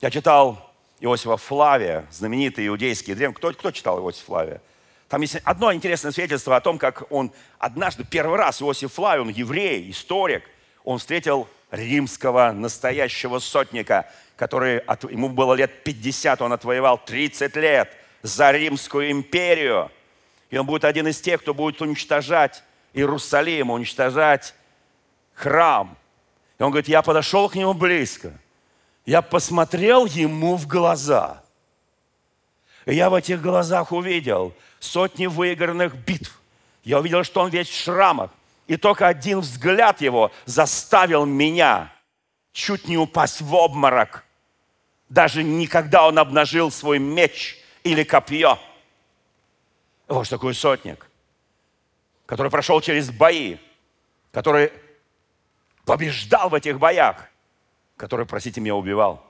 Я 0.00 0.10
читал 0.10 0.74
Иосифа 1.00 1.38
Флавия, 1.38 2.06
знаменитый 2.10 2.66
иудейский 2.66 3.14
древний. 3.14 3.36
Кто, 3.36 3.52
кто 3.52 3.70
читал 3.70 3.98
Иосифа 4.00 4.26
Флавия? 4.26 4.60
Там 5.08 5.22
есть 5.22 5.36
одно 5.44 5.72
интересное 5.72 6.10
свидетельство 6.10 6.56
о 6.56 6.60
том, 6.60 6.78
как 6.78 7.10
он 7.10 7.32
однажды, 7.58 8.04
первый 8.04 8.36
раз 8.36 8.60
Иосиф 8.60 8.92
Флавий, 8.94 9.22
он 9.22 9.28
еврей, 9.28 9.88
историк, 9.90 10.42
он 10.84 10.98
встретил 10.98 11.48
римского 11.70 12.50
настоящего 12.52 13.38
сотника, 13.38 14.10
который, 14.36 14.78
от, 14.78 15.04
ему 15.10 15.28
было 15.28 15.54
лет 15.54 15.84
50, 15.84 16.42
он 16.42 16.52
отвоевал 16.52 16.98
30 16.98 17.54
лет 17.56 17.90
за 18.22 18.50
Римскую 18.50 19.10
империю. 19.10 19.90
И 20.50 20.58
он 20.58 20.66
будет 20.66 20.84
один 20.84 21.06
из 21.08 21.20
тех, 21.20 21.40
кто 21.40 21.54
будет 21.54 21.80
уничтожать 21.80 22.62
Иерусалим, 22.92 23.70
уничтожать 23.70 24.54
храм. 25.36 25.96
И 26.58 26.62
он 26.62 26.70
говорит, 26.70 26.88
я 26.88 27.02
подошел 27.02 27.48
к 27.48 27.54
нему 27.54 27.74
близко. 27.74 28.32
Я 29.04 29.22
посмотрел 29.22 30.06
ему 30.06 30.56
в 30.56 30.66
глаза. 30.66 31.42
И 32.86 32.94
я 32.94 33.10
в 33.10 33.14
этих 33.14 33.40
глазах 33.40 33.92
увидел 33.92 34.52
сотни 34.80 35.26
выигранных 35.26 35.94
битв. 35.94 36.40
Я 36.82 36.98
увидел, 36.98 37.22
что 37.22 37.42
он 37.42 37.50
весь 37.50 37.68
в 37.68 37.74
шрамах. 37.74 38.30
И 38.66 38.76
только 38.76 39.06
один 39.06 39.40
взгляд 39.40 40.00
его 40.00 40.32
заставил 40.44 41.24
меня 41.24 41.92
чуть 42.52 42.88
не 42.88 42.96
упасть 42.96 43.40
в 43.40 43.54
обморок. 43.54 44.24
Даже 45.08 45.44
никогда 45.44 46.06
он 46.08 46.18
обнажил 46.18 46.70
свой 46.72 46.98
меч 46.98 47.58
или 47.84 48.02
копье. 48.02 48.58
Вот 50.08 50.28
такой 50.28 50.54
сотник, 50.54 51.08
который 52.24 52.50
прошел 52.50 52.80
через 52.80 53.10
бои, 53.10 53.58
который 54.32 54.72
побеждал 55.86 56.50
в 56.50 56.54
этих 56.54 56.78
боях, 56.78 57.24
которые, 57.96 58.26
простите 58.26 58.60
меня, 58.60 58.74
убивал. 58.74 59.24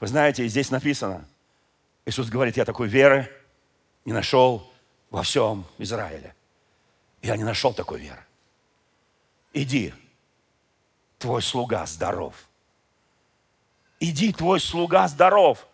Вы 0.00 0.06
знаете, 0.06 0.46
здесь 0.48 0.70
написано, 0.70 1.28
Иисус 2.06 2.30
говорит, 2.30 2.56
я 2.56 2.64
такой 2.64 2.88
веры 2.88 3.30
не 4.04 4.12
нашел 4.12 4.72
во 5.10 5.22
всем 5.22 5.66
Израиле. 5.78 6.34
Я 7.20 7.36
не 7.36 7.44
нашел 7.44 7.74
такой 7.74 8.00
веры. 8.00 8.24
Иди, 9.52 9.92
твой 11.18 11.42
слуга 11.42 11.84
здоров. 11.86 12.34
Иди, 14.00 14.32
твой 14.32 14.60
слуга 14.60 15.06
здоров. 15.08 15.66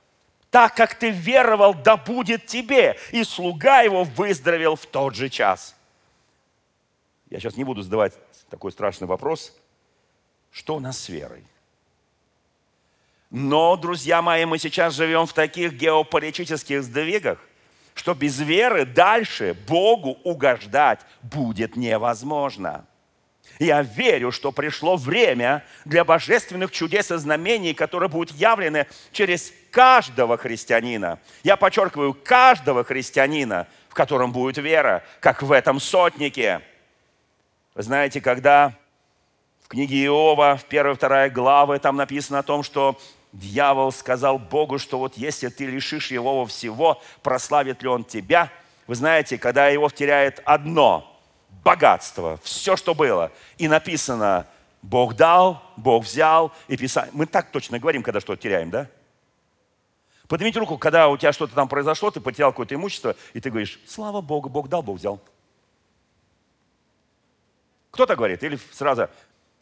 Так 0.50 0.74
как 0.74 0.98
ты 0.98 1.10
веровал, 1.10 1.74
да 1.74 1.96
будет 1.96 2.46
тебе. 2.46 2.98
И 3.12 3.24
слуга 3.24 3.82
его 3.82 4.04
выздоровел 4.04 4.76
в 4.76 4.86
тот 4.86 5.14
же 5.14 5.28
час. 5.28 5.74
Я 7.30 7.40
сейчас 7.40 7.56
не 7.56 7.64
буду 7.64 7.82
задавать 7.82 8.14
такой 8.50 8.72
страшный 8.72 9.06
вопрос. 9.06 9.56
Что 10.50 10.76
у 10.76 10.80
нас 10.80 10.98
с 10.98 11.08
верой? 11.08 11.44
Но, 13.30 13.76
друзья 13.76 14.22
мои, 14.22 14.44
мы 14.46 14.58
сейчас 14.58 14.94
живем 14.94 15.26
в 15.26 15.34
таких 15.34 15.74
геополитических 15.74 16.82
сдвигах, 16.82 17.38
что 17.94 18.14
без 18.14 18.38
веры 18.38 18.86
дальше 18.86 19.56
Богу 19.66 20.18
угождать 20.24 21.00
будет 21.22 21.76
невозможно. 21.76 22.86
Я 23.58 23.82
верю, 23.82 24.30
что 24.30 24.52
пришло 24.52 24.96
время 24.96 25.64
для 25.84 26.04
божественных 26.04 26.70
чудес 26.70 27.10
и 27.10 27.16
знамений, 27.16 27.74
которые 27.74 28.08
будут 28.08 28.30
явлены 28.36 28.86
через 29.12 29.52
каждого 29.70 30.38
христианина. 30.38 31.18
Я 31.42 31.56
подчеркиваю, 31.56 32.14
каждого 32.14 32.84
христианина, 32.84 33.66
в 33.88 33.94
котором 33.94 34.32
будет 34.32 34.58
вера, 34.58 35.02
как 35.20 35.42
в 35.42 35.52
этом 35.52 35.80
сотнике– 35.80 36.62
вы 37.78 37.84
знаете, 37.84 38.20
когда 38.20 38.72
В 39.62 39.68
книге 39.68 40.06
Иова, 40.06 40.56
в 40.56 40.64
первой 40.64 40.96
вторая 40.96 41.30
главы, 41.30 41.78
там 41.78 41.94
написано 41.94 42.40
о 42.40 42.42
том, 42.42 42.64
что 42.64 42.98
дьявол 43.32 43.92
сказал 43.92 44.40
Богу, 44.40 44.80
что 44.80 44.98
вот 44.98 45.16
если 45.16 45.48
ты 45.48 45.66
лишишь 45.66 46.10
его 46.10 46.44
всего, 46.46 47.00
прославит 47.22 47.80
ли 47.82 47.88
он 47.88 48.02
тебя? 48.02 48.50
Вы 48.88 48.96
знаете, 48.96 49.38
когда 49.38 49.72
Иов 49.72 49.92
теряет 49.92 50.42
одно– 50.44 51.20
богатство, 51.64 52.40
все, 52.42 52.74
что 52.74 52.96
было, 52.96 53.30
и 53.58 53.68
написано 53.68 54.48
Бог 54.82 55.14
дал, 55.14 55.62
Бог 55.76 56.02
взял, 56.02 56.50
и 56.66 56.76
писание. 56.76 57.12
Мы 57.14 57.26
так 57.26 57.52
точно 57.52 57.78
говорим, 57.78 58.02
когда 58.02 58.18
что-то 58.18 58.42
теряем, 58.42 58.70
да? 58.70 58.88
Поднимите 60.26 60.58
руку, 60.58 60.78
когда 60.78 61.08
у 61.08 61.16
тебя 61.16 61.32
что-то 61.32 61.54
там 61.54 61.68
произошло, 61.68 62.10
ты 62.10 62.20
потерял 62.20 62.50
какое-то 62.50 62.74
имущество, 62.74 63.14
и 63.34 63.40
ты 63.40 63.50
говоришь, 63.50 63.78
слава 63.86 64.20
Богу, 64.20 64.48
Бог 64.48 64.68
дал, 64.68 64.82
Бог 64.82 64.96
взял. 64.96 65.20
Кто 67.98 68.06
так 68.06 68.18
говорит? 68.18 68.44
Или 68.44 68.56
сразу, 68.70 69.08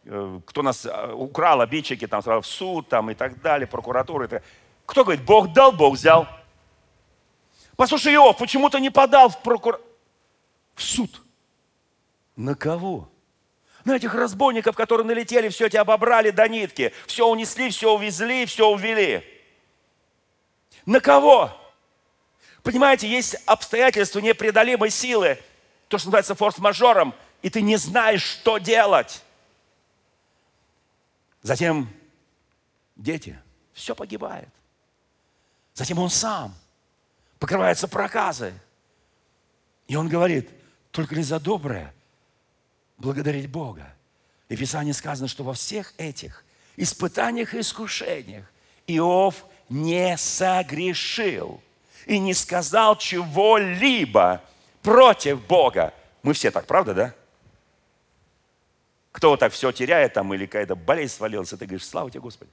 э, 0.04 0.40
кто 0.44 0.62
нас 0.62 0.84
э, 0.84 1.12
украл, 1.14 1.62
обидчики, 1.62 2.06
там 2.06 2.22
сразу 2.22 2.42
в 2.42 2.46
суд 2.46 2.86
там, 2.86 3.10
и 3.10 3.14
так 3.14 3.40
далее, 3.40 3.66
прокуратура. 3.66 4.26
И 4.26 4.28
так. 4.28 4.42
Кто 4.84 5.04
говорит, 5.04 5.24
Бог 5.24 5.54
дал, 5.54 5.72
Бог 5.72 5.94
взял? 5.94 6.28
Послушай, 7.76 8.12
Иов, 8.12 8.36
почему 8.36 8.68
ты 8.68 8.78
не 8.78 8.90
подал 8.90 9.30
в, 9.30 9.40
прокур... 9.40 9.80
в 10.74 10.82
суд? 10.82 11.22
На 12.36 12.54
кого? 12.54 13.08
На 13.86 13.96
этих 13.96 14.14
разбойников, 14.14 14.76
которые 14.76 15.06
налетели, 15.06 15.48
все 15.48 15.70
тебя 15.70 15.80
обобрали 15.80 16.28
до 16.28 16.46
нитки, 16.46 16.92
все 17.06 17.26
унесли, 17.26 17.70
все 17.70 17.94
увезли, 17.94 18.44
все 18.44 18.68
увели. 18.68 19.24
На 20.84 21.00
кого? 21.00 21.50
Понимаете, 22.62 23.08
есть 23.08 23.36
обстоятельства 23.46 24.18
непреодолимой 24.18 24.90
силы, 24.90 25.38
то, 25.88 25.96
что 25.96 26.08
называется 26.08 26.34
форс-мажором, 26.34 27.14
и 27.46 27.48
ты 27.48 27.62
не 27.62 27.76
знаешь, 27.76 28.22
что 28.22 28.58
делать. 28.58 29.22
Затем 31.42 31.88
дети, 32.96 33.38
все 33.72 33.94
погибает. 33.94 34.48
Затем 35.72 36.00
он 36.00 36.10
сам– 36.10 36.52
покрываются 37.38 37.86
проказы. 37.86 38.52
И 39.86 39.94
он 39.94 40.08
говорит, 40.08 40.50
только 40.90 41.14
ли 41.14 41.22
за 41.22 41.38
доброе 41.38 41.94
благодарить 42.98 43.48
Бога. 43.48 43.94
И 44.48 44.56
в 44.56 44.58
Писании 44.58 44.90
сказано, 44.90 45.28
что 45.28 45.44
во 45.44 45.54
всех 45.54 45.94
этих 45.98 46.44
испытаниях 46.74 47.54
и 47.54 47.60
искушениях 47.60 48.50
Иов 48.88 49.44
не 49.68 50.16
согрешил 50.16 51.62
и 52.06 52.18
не 52.18 52.34
сказал 52.34 52.98
чего-либо 52.98 54.42
против 54.82 55.46
Бога. 55.46 55.94
Мы 56.24 56.32
все 56.32 56.50
так, 56.50 56.66
правда, 56.66 56.92
да? 56.92 57.14
Кто 59.16 59.38
так 59.38 59.50
все 59.54 59.72
теряет 59.72 60.12
там 60.12 60.34
или 60.34 60.44
какая-то 60.44 60.76
болезнь 60.76 61.14
свалилась, 61.14 61.48
ты 61.48 61.56
говоришь, 61.56 61.86
слава 61.86 62.10
тебе, 62.10 62.20
Господи. 62.20 62.50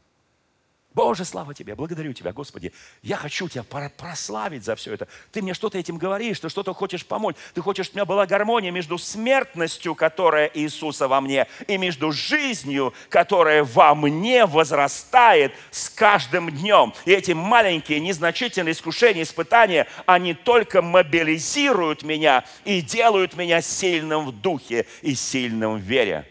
Боже, 0.93 1.25
слава 1.25 1.53
Тебе, 1.53 1.75
благодарю 1.75 2.13
Тебя, 2.13 2.31
Господи. 2.31 2.71
Я 3.01 3.17
хочу 3.17 3.49
Тебя 3.49 3.63
прославить 3.63 4.63
за 4.63 4.77
все 4.77 4.93
это. 4.93 5.09
Ты 5.33 5.41
мне 5.41 5.53
что-то 5.53 5.77
этим 5.77 5.97
говоришь, 5.97 6.39
ты 6.39 6.47
что-то 6.47 6.73
хочешь 6.73 7.05
помочь. 7.05 7.35
Ты 7.53 7.59
хочешь, 7.59 7.87
чтобы 7.87 7.95
у 7.95 7.97
меня 7.97 8.05
была 8.05 8.25
гармония 8.25 8.71
между 8.71 8.97
смертностью, 8.97 9.93
которая 9.93 10.49
Иисуса 10.53 11.09
во 11.09 11.19
мне, 11.19 11.47
и 11.67 11.77
между 11.77 12.13
жизнью, 12.13 12.93
которая 13.09 13.65
во 13.65 13.93
мне 13.93 14.45
возрастает 14.45 15.51
с 15.69 15.89
каждым 15.89 16.49
днем. 16.49 16.93
И 17.03 17.11
эти 17.11 17.33
маленькие, 17.33 17.99
незначительные 17.99 18.71
искушения, 18.71 19.23
испытания, 19.23 19.85
они 20.05 20.33
только 20.33 20.81
мобилизируют 20.81 22.03
меня 22.03 22.45
и 22.63 22.79
делают 22.81 23.35
меня 23.35 23.61
сильным 23.61 24.27
в 24.27 24.31
духе 24.31 24.85
и 25.01 25.13
сильным 25.13 25.75
в 25.75 25.81
вере. 25.81 26.29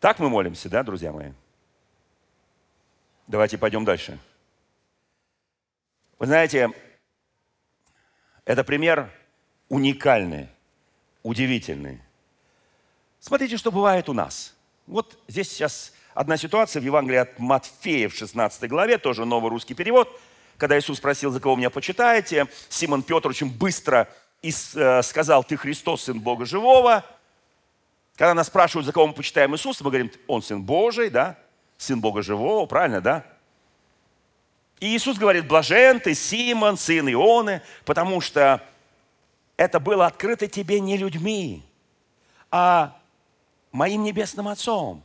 Так 0.00 0.18
мы 0.18 0.30
молимся, 0.30 0.70
да, 0.70 0.82
друзья 0.82 1.12
мои? 1.12 1.32
Давайте 3.26 3.58
пойдем 3.58 3.84
дальше. 3.84 4.18
Вы 6.18 6.24
знаете, 6.24 6.70
это 8.46 8.64
пример 8.64 9.12
уникальный, 9.68 10.48
удивительный. 11.22 12.00
Смотрите, 13.20 13.58
что 13.58 13.70
бывает 13.70 14.08
у 14.08 14.14
нас. 14.14 14.56
Вот 14.86 15.18
здесь 15.28 15.50
сейчас 15.50 15.92
одна 16.14 16.38
ситуация 16.38 16.80
в 16.80 16.84
Евангелии 16.84 17.18
от 17.18 17.38
Матфея 17.38 18.08
в 18.08 18.14
16 18.14 18.70
главе, 18.70 18.96
тоже 18.96 19.26
новый 19.26 19.50
русский 19.50 19.74
перевод. 19.74 20.18
Когда 20.56 20.78
Иисус 20.78 20.96
спросил, 20.96 21.30
за 21.30 21.40
кого 21.40 21.56
меня 21.56 21.68
почитаете, 21.68 22.46
Симон 22.70 23.02
Петр 23.02 23.28
очень 23.28 23.50
быстро 23.50 24.08
э, 24.42 25.02
сказал, 25.02 25.44
ты 25.44 25.58
Христос, 25.58 26.04
Сын 26.04 26.18
Бога 26.18 26.46
Живого. 26.46 27.04
Когда 28.20 28.34
нас 28.34 28.48
спрашивают, 28.48 28.84
за 28.84 28.92
кого 28.92 29.06
мы 29.06 29.14
почитаем 29.14 29.54
Иисуса, 29.54 29.82
мы 29.82 29.88
говорим, 29.88 30.12
он 30.26 30.42
Сын 30.42 30.62
Божий, 30.62 31.08
да? 31.08 31.38
Сын 31.78 32.02
Бога 32.02 32.20
Живого, 32.20 32.66
правильно, 32.66 33.00
да? 33.00 33.24
И 34.78 34.94
Иисус 34.94 35.16
говорит, 35.16 35.48
блажен 35.48 36.00
ты, 36.00 36.14
Симон, 36.14 36.76
сын 36.76 37.10
Ионы, 37.10 37.62
потому 37.86 38.20
что 38.20 38.62
это 39.56 39.80
было 39.80 40.04
открыто 40.04 40.48
тебе 40.48 40.80
не 40.80 40.98
людьми, 40.98 41.62
а 42.50 42.94
моим 43.72 44.02
небесным 44.02 44.48
Отцом. 44.48 45.02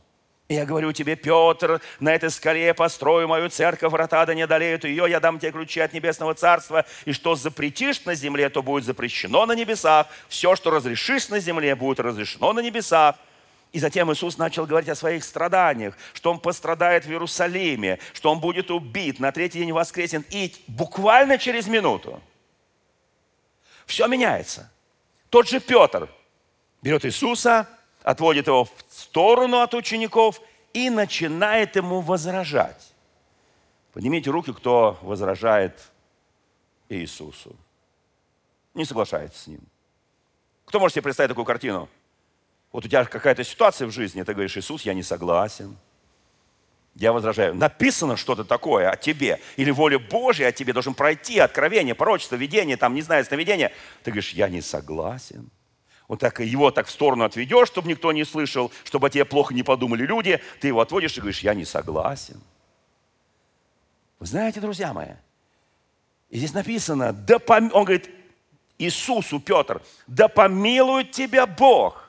Я 0.48 0.64
говорю 0.64 0.92
тебе, 0.92 1.16
Петр, 1.16 1.80
на 1.98 2.14
этой 2.14 2.30
скале 2.30 2.72
построю 2.72 3.26
мою 3.26 3.48
церковь, 3.48 3.90
врата 3.90 4.24
да 4.26 4.32
не 4.32 4.42
одолеют 4.42 4.84
ее, 4.84 5.06
я 5.08 5.18
дам 5.18 5.40
тебе 5.40 5.50
ключи 5.50 5.80
от 5.80 5.92
небесного 5.92 6.34
царства, 6.34 6.86
и 7.04 7.12
что 7.12 7.34
запретишь 7.34 8.04
на 8.04 8.14
земле, 8.14 8.48
то 8.48 8.62
будет 8.62 8.84
запрещено 8.84 9.44
на 9.46 9.52
небесах, 9.52 10.06
все, 10.28 10.54
что 10.54 10.70
разрешишь 10.70 11.28
на 11.30 11.40
земле, 11.40 11.74
будет 11.74 11.98
разрешено 11.98 12.52
на 12.52 12.60
небесах. 12.60 13.16
И 13.72 13.80
затем 13.80 14.12
Иисус 14.12 14.38
начал 14.38 14.66
говорить 14.66 14.88
о 14.88 14.94
своих 14.94 15.24
страданиях, 15.24 15.98
что 16.14 16.30
Он 16.30 16.38
пострадает 16.38 17.04
в 17.04 17.10
Иерусалиме, 17.10 17.98
что 18.12 18.30
Он 18.30 18.38
будет 18.38 18.70
убит, 18.70 19.18
на 19.18 19.32
третий 19.32 19.58
день 19.58 19.72
воскресен. 19.72 20.24
И 20.30 20.54
буквально 20.68 21.38
через 21.38 21.66
минуту 21.66 22.22
все 23.84 24.06
меняется. 24.06 24.70
Тот 25.28 25.48
же 25.48 25.58
Петр 25.58 26.08
берет 26.82 27.04
Иисуса, 27.04 27.68
отводит 28.06 28.46
его 28.46 28.64
в 28.64 28.70
сторону 28.88 29.58
от 29.58 29.74
учеников 29.74 30.40
и 30.72 30.90
начинает 30.90 31.74
ему 31.74 32.00
возражать. 32.00 32.92
Поднимите 33.92 34.30
руки, 34.30 34.52
кто 34.52 34.96
возражает 35.02 35.90
Иисусу. 36.88 37.56
Не 38.74 38.84
соглашается 38.84 39.42
с 39.42 39.46
ним. 39.48 39.60
Кто 40.66 40.78
может 40.78 40.94
себе 40.94 41.02
представить 41.02 41.30
такую 41.30 41.44
картину? 41.44 41.88
Вот 42.70 42.84
у 42.84 42.88
тебя 42.88 43.04
какая-то 43.04 43.42
ситуация 43.42 43.88
в 43.88 43.90
жизни, 43.90 44.22
ты 44.22 44.34
говоришь, 44.34 44.56
Иисус, 44.56 44.82
я 44.82 44.94
не 44.94 45.02
согласен. 45.02 45.76
Я 46.94 47.12
возражаю, 47.12 47.56
написано 47.56 48.16
что-то 48.16 48.44
такое 48.44 48.88
о 48.88 48.96
тебе, 48.96 49.40
или 49.56 49.72
воля 49.72 49.98
Божья 49.98 50.46
о 50.46 50.52
тебе 50.52 50.72
должен 50.72 50.94
пройти, 50.94 51.40
откровение, 51.40 51.96
пророчество, 51.96 52.36
видение, 52.36 52.76
там, 52.76 52.94
не 52.94 53.02
знаю, 53.02 53.24
сновидение. 53.24 53.72
Ты 54.04 54.12
говоришь, 54.12 54.32
я 54.32 54.48
не 54.48 54.60
согласен. 54.60 55.50
Вот 56.08 56.20
так 56.20 56.40
его 56.40 56.70
так 56.70 56.86
в 56.86 56.90
сторону 56.90 57.24
отведешь, 57.24 57.68
чтобы 57.68 57.88
никто 57.88 58.12
не 58.12 58.24
слышал, 58.24 58.70
чтобы 58.84 59.08
о 59.08 59.10
тебе 59.10 59.24
плохо 59.24 59.54
не 59.54 59.62
подумали 59.62 60.04
люди. 60.04 60.40
Ты 60.60 60.68
его 60.68 60.80
отводишь 60.80 61.16
и 61.16 61.20
говоришь, 61.20 61.40
я 61.40 61.54
не 61.54 61.64
согласен. 61.64 62.40
Вы 64.18 64.26
знаете, 64.26 64.60
друзья 64.60 64.92
мои, 64.92 65.14
и 66.30 66.38
здесь 66.38 66.54
написано, 66.54 67.12
да 67.12 67.38
пом... 67.38 67.70
он 67.74 67.84
говорит 67.84 68.08
Иисусу, 68.78 69.40
Петр, 69.40 69.82
да 70.06 70.28
помилует 70.28 71.10
тебя 71.10 71.46
Бог 71.46 72.06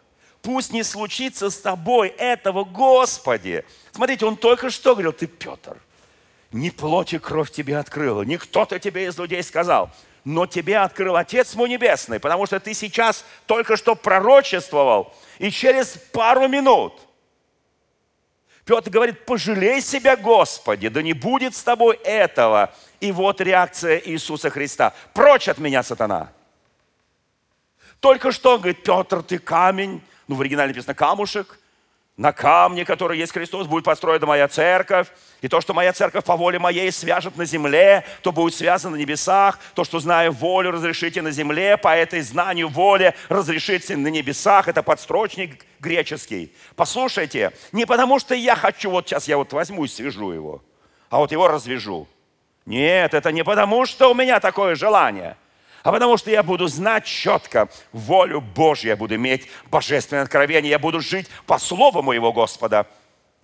пусть 0.47 0.71
не 0.71 0.83
случится 0.83 1.49
с 1.49 1.57
тобой 1.57 2.07
этого, 2.07 2.63
Господи. 2.63 3.65
Смотрите, 3.91 4.25
он 4.25 4.37
только 4.37 4.69
что 4.69 4.93
говорил, 4.93 5.11
ты, 5.11 5.27
Петр, 5.27 5.77
не 6.53 6.71
плоть 6.71 7.13
и 7.13 7.19
кровь 7.19 7.51
тебе 7.51 7.77
открыла, 7.77 8.21
не 8.21 8.37
кто-то 8.37 8.79
тебе 8.79 9.07
из 9.07 9.17
людей 9.17 9.43
сказал, 9.43 9.91
но 10.27 10.45
тебе 10.45 10.79
открыл 10.79 11.15
Отец 11.15 11.55
мой 11.55 11.69
Небесный, 11.69 12.19
потому 12.19 12.45
что 12.45 12.59
ты 12.59 12.73
сейчас 12.73 13.23
только 13.45 13.77
что 13.77 13.95
пророчествовал, 13.95 15.15
и 15.39 15.49
через 15.49 15.97
пару 16.11 16.49
минут 16.49 16.99
Петр 18.65 18.89
говорит, 18.89 19.25
пожалей 19.25 19.79
себя, 19.79 20.17
Господи, 20.17 20.89
да 20.89 21.01
не 21.01 21.13
будет 21.13 21.55
с 21.55 21.63
тобой 21.63 21.95
этого. 22.03 22.73
И 22.99 23.13
вот 23.13 23.39
реакция 23.39 24.01
Иисуса 24.03 24.49
Христа. 24.49 24.93
Прочь 25.13 25.47
от 25.47 25.59
меня, 25.59 25.81
сатана. 25.81 26.33
Только 28.01 28.33
что, 28.33 28.57
говорит, 28.57 28.83
Петр, 28.83 29.23
ты 29.23 29.37
камень, 29.37 30.01
ну 30.27 30.35
в 30.35 30.41
оригинале 30.41 30.71
написано 30.73 30.93
камушек, 30.93 31.57
на 32.17 32.33
камне, 32.33 32.83
который 32.83 33.19
есть 33.19 33.31
Христос, 33.31 33.67
будет 33.67 33.85
построена 33.85 34.25
моя 34.25 34.47
церковь. 34.47 35.07
И 35.41 35.47
то, 35.47 35.61
что 35.61 35.75
моя 35.75 35.93
церковь 35.93 36.25
по 36.25 36.35
воле 36.35 36.57
моей 36.57 36.91
свяжет 36.91 37.37
на 37.37 37.45
земле, 37.45 38.03
то 38.23 38.31
будет 38.31 38.55
связано 38.55 38.95
на 38.95 38.99
небесах. 38.99 39.59
То, 39.75 39.83
что 39.83 39.99
знаю 39.99 40.31
волю, 40.31 40.71
разрешите 40.71 41.21
на 41.21 41.29
земле, 41.29 41.77
по 41.77 41.95
этой 41.95 42.21
знанию 42.21 42.69
воли 42.69 43.13
разрешите 43.29 43.95
на 43.95 44.07
небесах. 44.07 44.67
Это 44.67 44.81
подстрочник 44.81 45.63
греческий. 45.79 46.51
Послушайте, 46.75 47.51
не 47.71 47.85
потому 47.85 48.17
что 48.17 48.33
я 48.33 48.55
хочу, 48.55 48.89
вот 48.89 49.07
сейчас 49.07 49.27
я 49.27 49.37
вот 49.37 49.53
возьму 49.53 49.85
и 49.85 49.87
свяжу 49.87 50.31
его, 50.31 50.63
а 51.11 51.19
вот 51.19 51.31
его 51.31 51.47
развяжу. 51.47 52.07
Нет, 52.65 53.13
это 53.13 53.31
не 53.31 53.43
потому, 53.43 53.85
что 53.85 54.11
у 54.11 54.15
меня 54.15 54.39
такое 54.39 54.75
желание– 54.75 55.37
а 55.87 55.91
потому 55.93 56.17
что 56.17 56.29
я 56.29 56.43
буду 56.43 56.67
знать 56.67 57.05
четко 57.05 57.69
волю 57.93 58.41
Божью, 58.41 58.89
я 58.89 58.97
буду 58.97 59.15
иметь 59.15 59.47
божественное 59.71 60.23
откровение, 60.23 60.69
я 60.69 60.79
буду 60.79 60.99
жить 60.99 61.29
по 61.45 61.57
слову 61.57 62.01
моего 62.01 62.33
Господа. 62.33 62.87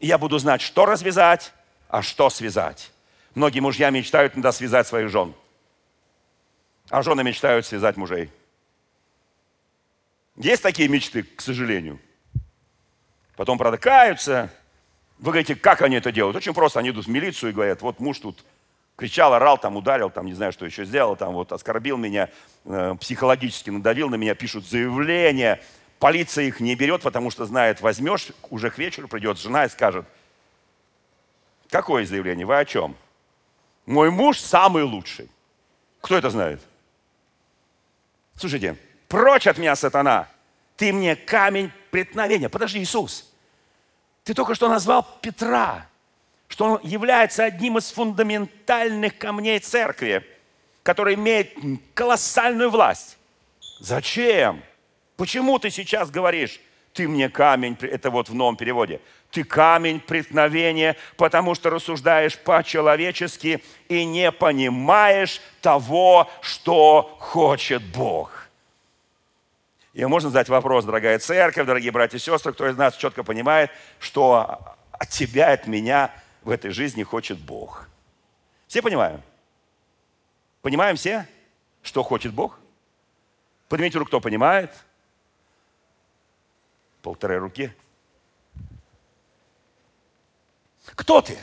И 0.01 0.07
я 0.07 0.17
буду 0.17 0.37
знать, 0.39 0.59
что 0.59 0.85
развязать, 0.85 1.53
а 1.87 2.01
что 2.01 2.29
связать. 2.29 2.91
Многие 3.33 3.61
мужья 3.61 3.89
мечтают 3.91 4.33
иногда 4.33 4.51
связать 4.51 4.85
своих 4.85 5.07
жен. 5.07 5.33
А 6.89 7.01
жены 7.01 7.23
мечтают 7.23 7.65
связать 7.65 7.95
мужей. 7.95 8.29
Есть 10.35 10.63
такие 10.63 10.89
мечты, 10.89 11.23
к 11.23 11.39
сожалению. 11.39 11.97
Потом, 13.37 13.57
правда. 13.57 14.49
Вы 15.17 15.31
говорите, 15.31 15.55
как 15.55 15.81
они 15.81 15.95
это 15.95 16.11
делают? 16.11 16.35
Очень 16.35 16.53
просто. 16.53 16.79
Они 16.79 16.89
идут 16.89 17.05
в 17.05 17.09
милицию 17.09 17.51
и 17.51 17.53
говорят, 17.53 17.81
вот 17.81 18.01
муж 18.01 18.19
тут 18.19 18.43
кричал, 18.95 19.33
орал, 19.33 19.57
там 19.57 19.75
ударил, 19.75 20.09
там 20.09 20.25
не 20.25 20.33
знаю, 20.33 20.51
что 20.51 20.65
еще 20.65 20.85
сделал, 20.85 21.15
там 21.15 21.33
вот 21.33 21.51
оскорбил 21.51 21.97
меня, 21.97 22.29
э, 22.65 22.95
психологически 22.99 23.69
надавил 23.69 24.09
на 24.09 24.15
меня, 24.15 24.35
пишут 24.35 24.65
заявление. 24.65 25.61
Полиция 25.99 26.45
их 26.45 26.59
не 26.59 26.75
берет, 26.75 27.01
потому 27.01 27.31
что 27.31 27.45
знает, 27.45 27.81
возьмешь, 27.81 28.27
уже 28.49 28.69
к 28.69 28.77
вечеру 28.77 29.07
придет 29.07 29.39
жена 29.39 29.65
и 29.65 29.69
скажет, 29.69 30.05
какое 31.69 32.05
заявление, 32.05 32.45
вы 32.45 32.57
о 32.57 32.65
чем? 32.65 32.95
Мой 33.85 34.11
муж 34.11 34.39
самый 34.39 34.83
лучший. 34.83 35.29
Кто 36.01 36.17
это 36.17 36.29
знает? 36.29 36.61
Слушайте, 38.35 38.77
прочь 39.07 39.47
от 39.47 39.57
меня, 39.57 39.75
сатана, 39.75 40.27
ты 40.75 40.91
мне 40.91 41.15
камень 41.15 41.71
преткновения. 41.91 42.49
Подожди, 42.49 42.79
Иисус, 42.79 43.31
ты 44.23 44.33
только 44.33 44.55
что 44.55 44.67
назвал 44.67 45.07
Петра, 45.21 45.87
что 46.47 46.65
он 46.65 46.79
является 46.83 47.43
одним 47.43 47.77
из 47.77 47.91
фундаментальных 47.91 49.17
камней 49.17 49.59
церкви, 49.59 50.25
который 50.83 51.15
имеет 51.15 51.55
колоссальную 51.93 52.69
власть. 52.69 53.17
Зачем? 53.79 54.61
Почему 55.17 55.59
ты 55.59 55.69
сейчас 55.69 56.11
говоришь, 56.11 56.59
ты 56.93 57.07
мне 57.07 57.29
камень, 57.29 57.77
это 57.81 58.11
вот 58.11 58.29
в 58.29 58.35
новом 58.35 58.55
переводе, 58.55 59.01
ты 59.31 59.43
камень 59.43 59.99
преткновения, 59.99 60.95
потому 61.17 61.55
что 61.55 61.69
рассуждаешь 61.69 62.37
по-человечески 62.37 63.63
и 63.89 64.05
не 64.05 64.31
понимаешь 64.31 65.41
того, 65.61 66.29
что 66.41 67.17
хочет 67.19 67.83
Бог. 67.83 68.47
И 69.93 70.03
можно 70.05 70.29
задать 70.29 70.49
вопрос, 70.49 70.85
дорогая 70.85 71.19
церковь, 71.19 71.67
дорогие 71.67 71.91
братья 71.91 72.17
и 72.17 72.21
сестры, 72.21 72.53
кто 72.53 72.67
из 72.67 72.75
нас 72.75 72.95
четко 72.95 73.23
понимает, 73.23 73.69
что 73.99 74.75
от 74.91 75.09
тебя, 75.09 75.51
от 75.51 75.67
меня 75.67 76.11
в 76.43 76.49
этой 76.49 76.71
жизни 76.71 77.03
хочет 77.03 77.39
Бог. 77.39 77.87
Все 78.67 78.81
понимаем? 78.81 79.21
Понимаем 80.61 80.95
все, 80.95 81.27
что 81.81 82.03
хочет 82.03 82.33
Бог? 82.33 82.59
Поднимите 83.69 83.97
руку, 83.97 84.09
кто 84.09 84.21
понимает. 84.21 84.71
Полторы 87.01 87.37
руки. 87.37 87.73
Кто 90.85 91.21
ты? 91.21 91.37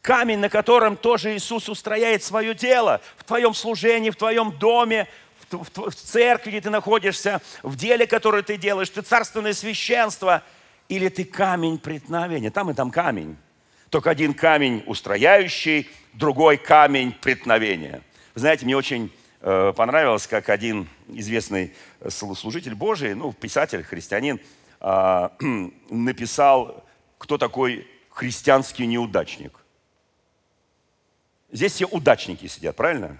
Камень, 0.00 0.38
на 0.38 0.48
котором 0.48 0.96
тоже 0.96 1.36
Иисус 1.36 1.68
устрояет 1.68 2.24
свое 2.24 2.54
дело 2.54 3.00
в 3.16 3.24
твоем 3.24 3.54
служении, 3.54 4.10
в 4.10 4.16
твоем 4.16 4.58
доме, 4.58 5.08
в, 5.50 5.94
церкви, 5.94 6.50
где 6.50 6.60
ты 6.62 6.70
находишься, 6.70 7.40
в 7.62 7.76
деле, 7.76 8.06
которое 8.06 8.42
ты 8.42 8.56
делаешь, 8.56 8.90
ты 8.90 9.02
царственное 9.02 9.52
священство, 9.52 10.42
или 10.88 11.08
ты 11.08 11.24
камень 11.24 11.78
преткновения. 11.78 12.50
Там 12.50 12.70
и 12.70 12.74
там 12.74 12.90
камень. 12.90 13.36
Только 13.90 14.10
один 14.10 14.34
камень 14.34 14.82
устрояющий, 14.86 15.88
другой 16.14 16.56
камень 16.56 17.12
преткновения. 17.12 18.02
Вы 18.34 18.40
знаете, 18.40 18.64
мне 18.64 18.76
очень 18.76 19.12
э, 19.40 19.72
понравилось, 19.76 20.26
как 20.26 20.48
один 20.48 20.88
известный 21.08 21.74
служитель 22.08 22.74
Божий, 22.74 23.14
ну, 23.14 23.32
писатель, 23.32 23.82
христианин, 23.82 24.40
э, 24.80 25.28
написал 25.90 26.84
кто 27.18 27.38
такой 27.38 27.86
христианский 28.10 28.86
неудачник. 28.86 29.58
Здесь 31.52 31.72
все 31.72 31.86
удачники 31.86 32.46
сидят, 32.46 32.74
правильно? 32.76 33.18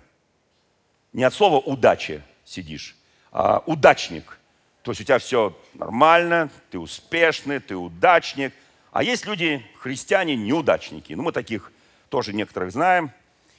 Не 1.13 1.25
от 1.25 1.35
слова 1.35 1.59
удачи 1.59 2.23
сидишь, 2.45 2.97
а 3.31 3.63
удачник. 3.67 4.39
То 4.83 4.91
есть 4.91 5.01
у 5.01 5.05
тебя 5.05 5.19
все 5.19 5.57
нормально, 5.75 6.51
ты 6.71 6.79
успешный, 6.79 7.61
ты 7.61 7.77
удачник. 7.77 8.53
А 8.91 9.03
есть 9.03 9.27
люди, 9.27 9.65
христиане, 9.79 10.37
неудачники. 10.37 11.13
Ну, 11.13 11.23
мы 11.23 11.33
таких 11.33 11.73
тоже 12.09 12.33
некоторых 12.33 12.73
знаем. 12.73 13.11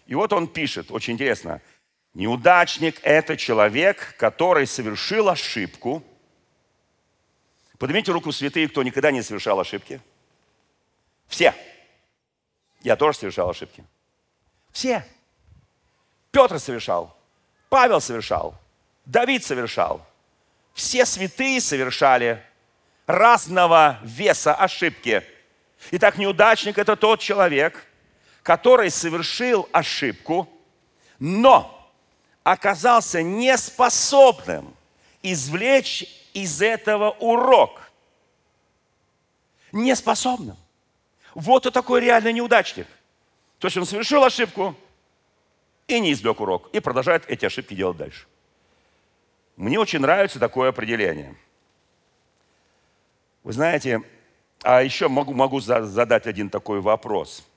И 0.06 0.16
вот 0.16 0.34
он 0.34 0.48
пишет, 0.48 0.92
очень 0.92 1.14
интересно, 1.14 1.62
неудачник– 2.14 3.00
это 3.04 3.38
человек, 3.38 4.16
который 4.18 4.68
совершил 4.68 5.30
ошибку. 5.30 6.04
Поднимите 7.80 8.12
руку 8.12 8.32
святые, 8.32 8.68
кто 8.68 8.84
никогда 8.84 9.12
не 9.12 9.22
совершал 9.22 9.60
ошибки– 9.60 10.02
все. 11.34 11.56
Я 12.82 12.96
тоже 12.96 13.18
совершал 13.18 13.50
ошибки. 13.50 13.84
Все. 14.72 15.04
Петр 16.30 16.60
совершал, 16.60 17.18
Павел 17.70 18.00
совершал, 18.00 18.54
Давид 19.06 19.44
совершал. 19.44 20.06
Все 20.74 21.06
святые 21.06 21.62
совершали 21.62 22.44
разного 23.06 24.00
веса 24.04 24.54
ошибки. 24.56 25.24
Итак, 25.92 26.18
неудачник– 26.18 26.78
это 26.80 26.96
тот 26.96 27.20
человек, 27.20 27.86
который 28.42 28.90
совершил 28.90 29.70
ошибку, 29.72 30.50
но 31.20 31.92
оказался 32.44 33.22
неспособным 33.22 34.76
извлечь 35.22 36.06
из 36.34 36.62
этого 36.62 37.12
урок. 37.12 37.92
Неспособным. 39.72 40.58
Вот 41.34 41.66
и 41.66 41.72
такой 41.72 42.02
реальный 42.02 42.34
неудачник. 42.34 42.88
То 43.60 43.68
есть 43.68 43.78
он 43.78 43.86
совершил 43.86 44.24
ошибку 44.24 44.76
и 45.88 46.00
не 46.00 46.12
извлек 46.12 46.40
урок, 46.42 46.70
и 46.74 46.80
продолжает 46.80 47.24
эти 47.28 47.46
ошибки 47.46 47.74
делать 47.74 47.98
дальше. 47.98 48.26
Мне 49.56 49.80
очень 49.80 50.00
нравится 50.00 50.40
такое 50.40 50.70
определение. 50.70 51.36
Вы 53.44 53.54
знаете, 53.54 54.02
а 54.64 54.82
еще 54.82 55.08
могу, 55.08 55.34
могу 55.34 55.60
задать 55.60 56.28
один 56.28 56.50
такой 56.50 56.82
вопрос. 56.82 57.48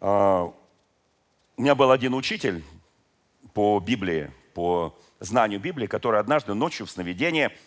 А, 0.00 0.52
у 1.56 1.62
меня 1.62 1.74
был 1.74 1.90
один 1.90 2.14
учитель 2.14 2.64
по 3.52 3.80
Библии, 3.80 4.30
по 4.54 4.96
знанию 5.18 5.60
Библии, 5.60 5.86
который 5.86 6.20
однажды 6.20 6.54
ночью 6.54 6.86
в 6.86 6.90
сновидении– 6.90 7.50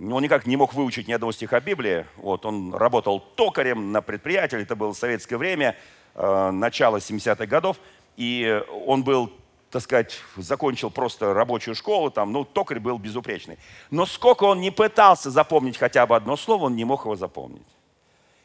он 0.00 0.22
никак 0.22 0.46
не 0.46 0.56
мог 0.56 0.72
выучить 0.72 1.08
ни 1.08 1.12
одного 1.12 1.32
стиха 1.32 1.60
Библии. 1.60 2.06
Вот, 2.16 2.46
он 2.46 2.74
работал 2.74 3.20
токарем 3.20 3.92
на 3.92 4.00
предприятии, 4.00 4.58
это 4.58 4.74
было 4.74 4.94
советское 4.94 5.36
время, 5.36 5.76
э, 6.14 6.50
начало 6.50 6.96
70-х 6.96 7.44
годов, 7.46 7.76
и 8.16 8.62
он 8.86 9.04
был, 9.04 9.30
так 9.70 9.82
сказать, 9.82 10.18
закончил 10.36 10.90
просто 10.90 11.32
рабочую 11.32 11.74
школу, 11.74 12.10
там, 12.10 12.32
ну, 12.32 12.44
токарь 12.44 12.80
был 12.80 12.98
безупречный. 12.98 13.58
Но 13.90 14.04
сколько 14.04 14.44
он 14.44 14.60
не 14.60 14.70
пытался 14.70 15.30
запомнить 15.30 15.76
хотя 15.76 16.06
бы 16.06 16.16
одно 16.16 16.36
слово, 16.36 16.64
он 16.64 16.76
не 16.76 16.84
мог 16.84 17.04
его 17.04 17.14
запомнить. 17.14 17.66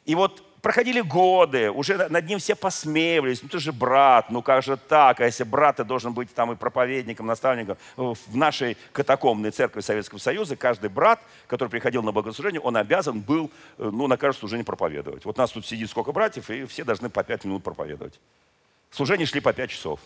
И 0.06 0.14
вот 0.14 0.44
проходили 0.62 1.02
годы, 1.02 1.72
уже 1.72 2.10
над 2.10 2.28
ним 2.28 2.38
все 2.38 2.56
посмеивались, 2.56 3.42
ну 3.42 3.50
ты 3.50 3.60
же 3.60 3.72
брат, 3.72 4.30
ну 4.30 4.44
как 4.44 4.64
же 4.64 4.78
так, 4.78 5.20
а 5.20 5.26
если 5.26 5.44
брат, 5.44 5.78
ты 5.78 5.84
должен 5.84 6.14
быть 6.14 6.34
там 6.34 6.52
и 6.52 6.56
проповедником, 6.56 7.26
наставником. 7.26 7.78
В 7.96 8.36
нашей 8.36 8.78
катакомной 8.92 9.50
церкви 9.50 9.82
Советского 9.82 10.20
Союза 10.20 10.56
каждый 10.56 10.92
брат, 10.92 11.20
который 11.48 11.70
приходил 11.70 12.04
на 12.04 12.12
богослужение, 12.12 12.62
он 12.62 12.78
обязан 12.78 13.22
был, 13.22 13.52
э, 13.78 13.90
ну, 13.92 14.08
на 14.08 14.18
каждое 14.18 14.40
служение 14.40 14.66
проповедовать. 14.66 15.26
Вот 15.26 15.38
нас 15.38 15.52
тут 15.52 15.66
сидит 15.66 15.90
сколько 15.90 16.12
братьев, 16.12 16.50
и 16.52 16.66
все 16.66 16.84
должны 16.84 17.10
по 17.10 17.24
пять 17.24 17.46
минут 17.46 17.64
проповедовать. 17.64 18.20
Служения 18.92 19.26
шли 19.26 19.42
по 19.42 19.54
пять 19.54 19.72
часов. 19.72 20.00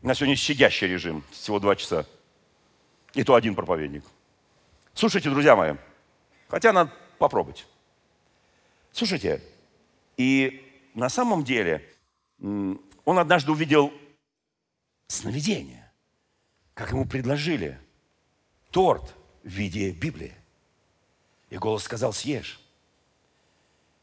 У 0.00 0.06
нас 0.06 0.18
сегодня 0.18 0.36
щадящий 0.36 0.86
режим, 0.86 1.24
всего 1.30 1.58
два 1.58 1.74
часа. 1.74 2.06
И 3.14 3.24
то 3.24 3.34
один 3.34 3.54
проповедник. 3.54 4.04
Слушайте, 4.94 5.30
друзья 5.30 5.56
мои, 5.56 5.74
хотя 6.48 6.72
надо 6.72 6.92
попробовать. 7.18 7.66
Слушайте, 8.92 9.42
и 10.16 10.64
на 10.94 11.08
самом 11.08 11.42
деле 11.42 11.88
он 12.40 13.18
однажды 13.18 13.50
увидел 13.50 13.92
сновидение, 15.08 15.90
как 16.74 16.90
ему 16.90 17.04
предложили 17.04 17.80
торт 18.70 19.14
в 19.42 19.48
виде 19.48 19.90
Библии. 19.90 20.34
И 21.50 21.56
голос 21.56 21.82
сказал, 21.82 22.12
съешь. 22.12 22.60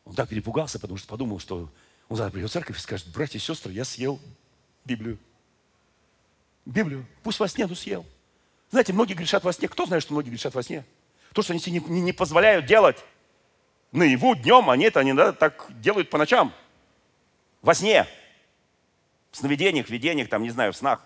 Он 0.03 0.13
так 0.13 0.27
перепугался, 0.27 0.79
потому 0.79 0.97
что 0.97 1.07
подумал, 1.07 1.39
что 1.39 1.69
он 2.09 2.17
завтра 2.17 2.33
придет 2.33 2.49
в 2.49 2.53
церковь 2.53 2.77
и 2.77 2.81
скажет, 2.81 3.07
братья 3.13 3.37
и 3.37 3.41
сестры, 3.41 3.71
я 3.71 3.85
съел 3.85 4.19
Библию. 4.83 5.19
Библию. 6.65 7.05
Пусть 7.23 7.39
во 7.39 7.47
сне, 7.47 7.67
но 7.67 7.75
съел. 7.75 8.05
Знаете, 8.71 8.93
многие 8.93 9.13
грешат 9.13 9.43
во 9.43 9.53
сне. 9.53 9.67
Кто 9.67 9.85
знает, 9.85 10.03
что 10.03 10.13
многие 10.13 10.29
грешат 10.29 10.53
во 10.55 10.63
сне? 10.63 10.83
То, 11.33 11.41
что 11.41 11.53
они 11.53 11.59
себе 11.59 11.79
не, 11.79 11.85
не, 11.87 12.01
не 12.01 12.13
позволяют 12.13 12.65
делать 12.65 13.03
наяву, 13.91 14.35
днем, 14.35 14.69
они 14.69 14.85
это 14.85 14.99
они 14.99 15.13
да, 15.13 15.31
так 15.31 15.67
делают 15.79 16.09
по 16.09 16.17
ночам. 16.17 16.53
Во 17.61 17.73
сне. 17.73 18.07
В 19.31 19.37
сновидениях, 19.37 19.89
видениях, 19.89 20.29
там, 20.29 20.43
не 20.43 20.49
знаю, 20.49 20.73
в 20.73 20.77
снах. 20.77 21.01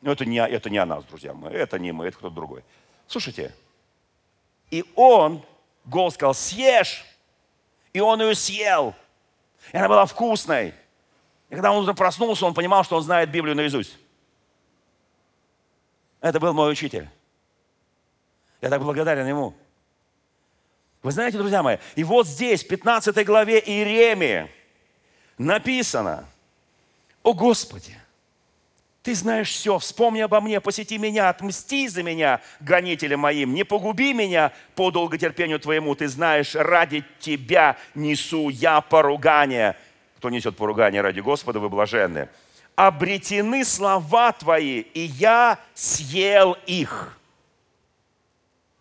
Но 0.00 0.12
это 0.12 0.24
не, 0.24 0.38
это 0.38 0.70
не 0.70 0.78
о 0.78 0.86
нас, 0.86 1.04
друзья 1.04 1.32
мои. 1.32 1.54
Это 1.54 1.78
не 1.78 1.92
мы, 1.92 2.06
это 2.06 2.18
кто-то 2.18 2.34
другой. 2.34 2.64
Слушайте, 3.06 3.54
И 4.70 4.84
он, 4.94 5.44
голос 5.84 6.14
сказал, 6.14 6.34
съешь. 6.34 7.04
И 7.92 8.00
он 8.00 8.20
ее 8.20 8.34
съел. 8.34 8.94
И 9.72 9.76
она 9.76 9.88
была 9.88 10.06
вкусной. 10.06 10.74
И 11.48 11.54
когда 11.54 11.72
он 11.72 11.94
проснулся, 11.94 12.46
он 12.46 12.54
понимал, 12.54 12.84
что 12.84 12.96
он 12.96 13.02
знает 13.02 13.30
Библию 13.30 13.56
наизусть. 13.56 13.96
Это 16.26 16.40
был 16.40 16.52
мой 16.52 16.72
учитель. 16.72 17.08
Я 18.60 18.68
так 18.68 18.82
благодарен 18.82 19.28
ему. 19.28 19.54
Вы 21.04 21.12
знаете, 21.12 21.38
друзья 21.38 21.62
мои, 21.62 21.76
и 21.94 22.02
вот 22.02 22.26
здесь, 22.26 22.64
в 22.64 22.66
15 22.66 23.24
главе 23.24 23.60
Иеремии, 23.60 24.50
написано, 25.38 26.28
«О 27.22 27.32
Господи, 27.32 27.96
ты 29.04 29.14
знаешь 29.14 29.50
все, 29.50 29.78
вспомни 29.78 30.18
обо 30.18 30.40
мне, 30.40 30.60
посети 30.60 30.98
меня, 30.98 31.28
отмсти 31.28 31.86
за 31.86 32.02
меня, 32.02 32.40
гонителям 32.58 33.20
моим, 33.20 33.54
не 33.54 33.62
погуби 33.62 34.12
меня 34.12 34.52
по 34.74 34.90
долготерпению 34.90 35.60
твоему, 35.60 35.94
ты 35.94 36.08
знаешь, 36.08 36.56
ради 36.56 37.04
тебя 37.20 37.76
несу 37.94 38.48
я 38.48 38.80
поругание». 38.80 39.76
Кто 40.16 40.28
несет 40.28 40.56
поругание 40.56 41.02
ради 41.02 41.20
Господа, 41.20 41.60
вы 41.60 41.68
блаженны. 41.68 42.28
«Обретены 42.76 43.64
слова 43.64 44.32
твои, 44.32 44.80
и 44.80 45.00
я 45.00 45.58
съел 45.74 46.56
их». 46.66 47.18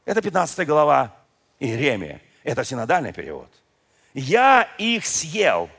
Это 0.06 0.22
15 0.22 0.68
глава 0.68 1.16
Иеремия. 1.60 2.22
Это 2.44 2.64
синодальный 2.64 3.14
перевод. 3.14 3.50
«Я 4.14 4.70
их 4.78 5.06
съел, 5.06 5.70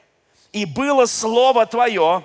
и 0.52 0.64
было 0.64 1.06
слово 1.06 1.66
твое, 1.66 2.24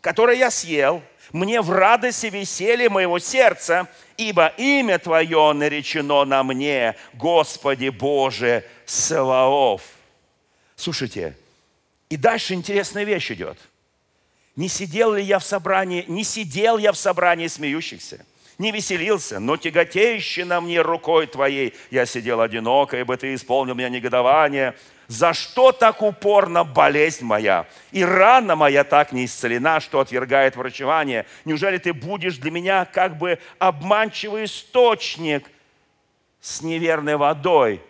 которое 0.00 0.36
я 0.36 0.50
съел, 0.50 1.02
мне 1.32 1.60
в 1.62 1.70
радости 1.70 2.26
веселье 2.26 2.88
моего 2.90 3.18
сердца, 3.18 3.88
ибо 4.16 4.48
имя 4.58 4.98
Твое 4.98 5.52
наречено 5.52 6.24
на 6.24 6.42
мне, 6.42 6.96
Господи 7.14 7.88
Боже 7.88 8.64
Саваоф». 8.84 9.82
Слушайте, 10.76 11.36
и 12.10 12.16
дальше 12.16 12.54
интересная 12.54 13.04
вещь 13.04 13.30
идет. 13.30 13.58
Не 14.56 14.68
сидел 14.68 15.14
ли 15.14 15.22
я 15.22 15.38
в 15.38 15.44
собрании, 15.44 16.04
не 16.08 16.24
сидел 16.24 16.76
я 16.76 16.92
в 16.92 16.96
собрании 16.96 17.46
смеющихся, 17.46 18.26
не 18.58 18.70
веселился, 18.70 19.40
но 19.40 19.56
тяготеющий 19.56 20.44
на 20.44 20.60
мне 20.60 20.82
рукой 20.82 21.26
Твоей 21.26 21.74
я 21.90 22.04
сидел 22.04 22.40
одиноко, 22.40 22.98
ибо 22.98 23.16
Ты 23.16 23.34
исполнил 23.34 23.74
меня 23.74 23.88
негодование. 23.88 24.74
За 25.08 25.32
что 25.32 25.72
так 25.72 26.02
упорно 26.02 26.64
болезнь 26.64 27.24
моя? 27.24 27.66
И 27.92 28.04
рана 28.04 28.54
моя 28.54 28.84
так 28.84 29.12
не 29.12 29.24
исцелена, 29.24 29.80
что 29.80 30.00
отвергает 30.00 30.54
врачевание. 30.54 31.26
Неужели 31.46 31.78
Ты 31.78 31.94
будешь 31.94 32.36
для 32.36 32.50
меня 32.50 32.84
как 32.84 33.16
бы 33.16 33.38
обманчивый 33.58 34.44
источник 34.44 35.50
с 36.40 36.60
неверной 36.60 37.16
водой? 37.16 37.82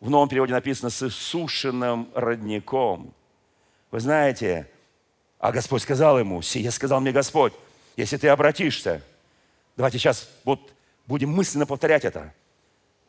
В 0.00 0.10
новом 0.10 0.28
переводе 0.28 0.52
написано 0.52 0.90
с 0.90 1.02
иссушенным 1.02 2.08
родником. 2.14 3.12
Вы 3.90 3.98
знаете, 3.98 4.70
а 5.38 5.52
Господь 5.52 5.82
сказал 5.82 6.18
ему, 6.18 6.42
сие 6.42 6.70
сказал 6.70 7.00
мне 7.00 7.12
Господь, 7.12 7.52
если 7.96 8.16
ты 8.16 8.28
обратишься 8.28 9.02
Давайте 9.78 9.98
сейчас 9.98 10.28
вот 10.42 10.72
будем 11.06 11.30
мысленно 11.30 11.64
повторять 11.64 12.04
это. 12.04 12.34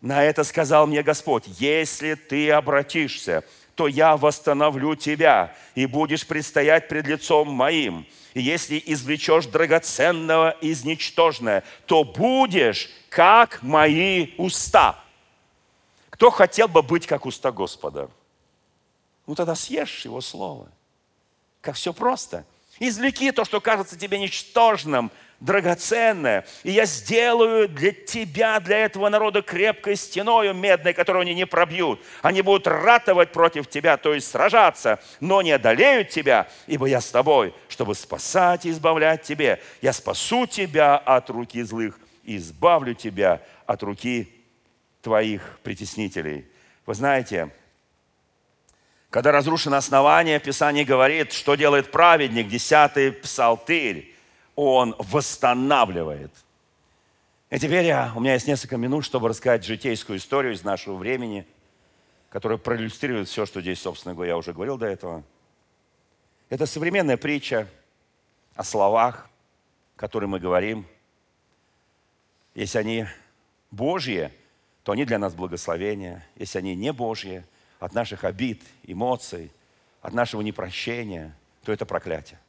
На 0.02 0.24
это 0.24 0.44
сказал 0.44 0.86
мне 0.86 1.02
Господь, 1.02 1.46
если 1.48 2.14
ты 2.14 2.52
обратишься, 2.52 3.44
то 3.74 3.88
я 3.88 4.16
восстановлю 4.16 4.96
тебя, 4.96 5.56
и 5.74 5.88
будешь 5.88 6.28
предстоять 6.28 6.88
пред 6.88 7.08
лицом 7.08 7.50
моим. 7.50 8.06
И 8.36 8.42
если 8.42 8.82
извлечешь 8.86 9.48
драгоценного 9.48 10.52
из 10.62 10.86
ничтожное, 10.86 11.64
то 11.88 12.04
будешь 12.04 12.92
как 13.10 13.64
мои 13.64 14.36
уста. 14.38 15.04
Кто 16.12 16.30
хотел 16.30 16.68
бы 16.68 16.84
быть 16.84 17.08
как 17.08 17.26
уста 17.26 17.52
Господа? 17.52 18.12
Ну 19.26 19.34
тогда 19.34 19.56
съешь 19.56 20.06
его 20.06 20.22
слово. 20.22 20.70
Как 21.62 21.76
все 21.76 21.94
просто. 21.94 22.46
Извлеки 22.80 23.32
то, 23.32 23.44
что 23.44 23.60
кажется 23.60 23.98
тебе 23.98 24.18
ничтожным, 24.20 25.12
драгоценное. 25.40 26.46
И 26.64 26.72
я 26.72 26.86
сделаю 26.86 27.68
для 27.68 27.92
тебя, 27.92 28.60
для 28.60 28.86
этого 28.86 29.10
народа 29.10 29.42
крепкой 29.42 29.96
стеною 29.96 30.54
медной, 30.54 30.94
которую 30.94 31.22
они 31.22 31.34
не 31.34 31.46
пробьют. 31.46 32.02
Они 32.22 32.42
будут 32.42 32.68
ратовать 32.68 33.32
против 33.32 33.68
тебя, 33.68 33.98
то 33.98 34.14
есть 34.14 34.30
сражаться, 34.30 35.00
но 35.20 35.42
не 35.42 35.52
одолеют 35.52 36.10
тебя, 36.10 36.48
ибо 36.68 36.86
я 36.88 37.02
с 37.02 37.10
тобой, 37.10 37.54
чтобы 37.68 37.96
спасать 37.96 38.66
и 38.66 38.72
избавлять 38.72 39.24
тебе. 39.24 39.62
Я 39.82 39.94
спасу 39.94 40.46
тебя 40.46 40.98
от 40.98 41.30
руки 41.30 41.62
злых 41.64 42.00
и 42.24 42.38
избавлю 42.38 42.94
тебя 42.94 43.42
от 43.66 43.84
руки 43.84 44.34
твоих 45.02 45.60
притеснителей. 45.64 46.46
Вы 46.86 46.94
знаете, 46.94 47.50
когда 49.10 49.32
разрушено 49.32 49.78
основание, 49.78 50.40
Писание 50.40 50.86
говорит, 50.86 51.34
что 51.34 51.56
делает 51.56 51.92
праведник, 51.92 52.48
десятый 52.48 53.12
псалтырь 53.12 54.16
он 54.56 54.96
восстанавливает. 55.00 56.32
И 57.50 57.58
теперь 57.58 57.86
я, 57.86 58.12
у 58.16 58.20
меня 58.20 58.34
есть 58.34 58.48
несколько 58.48 58.78
минут, 58.78 59.06
чтобы 59.06 59.30
рассказать 59.30 59.66
житейскую 59.66 60.20
историю 60.20 60.54
из 60.54 60.64
нашего 60.64 60.96
времени, 60.96 61.48
которая 62.30 62.60
проиллюстрирует 62.60 63.28
все, 63.28 63.48
что 63.48 63.62
здесь, 63.62 63.82
собственно 63.82 64.14
говоря, 64.14 64.32
я 64.32 64.38
уже 64.38 64.54
говорил 64.54 64.78
до 64.78 64.86
этого. 64.86 65.24
Это 66.50 66.68
современная 66.68 67.18
притча 67.18 67.68
о 68.54 68.64
словах, 68.64 69.30
которые 69.96 70.30
мы 70.30 70.40
говорим. 70.40 70.86
Если 72.54 72.78
они 72.78 73.08
Божьи, 73.72 74.32
то 74.84 74.92
они 74.92 75.06
для 75.06 75.18
нас 75.18 75.34
благословения. 75.34 76.28
Если 76.36 76.60
они 76.60 76.76
не 76.76 76.94
Божьи, 76.94 77.44
от 77.80 77.94
наших 77.94 78.24
обид, 78.24 78.62
эмоций, 78.84 79.52
от 80.02 80.14
нашего 80.14 80.42
непрощения, 80.42 81.36
то 81.64 81.72
это 81.72 81.86
проклятие. 81.86 82.40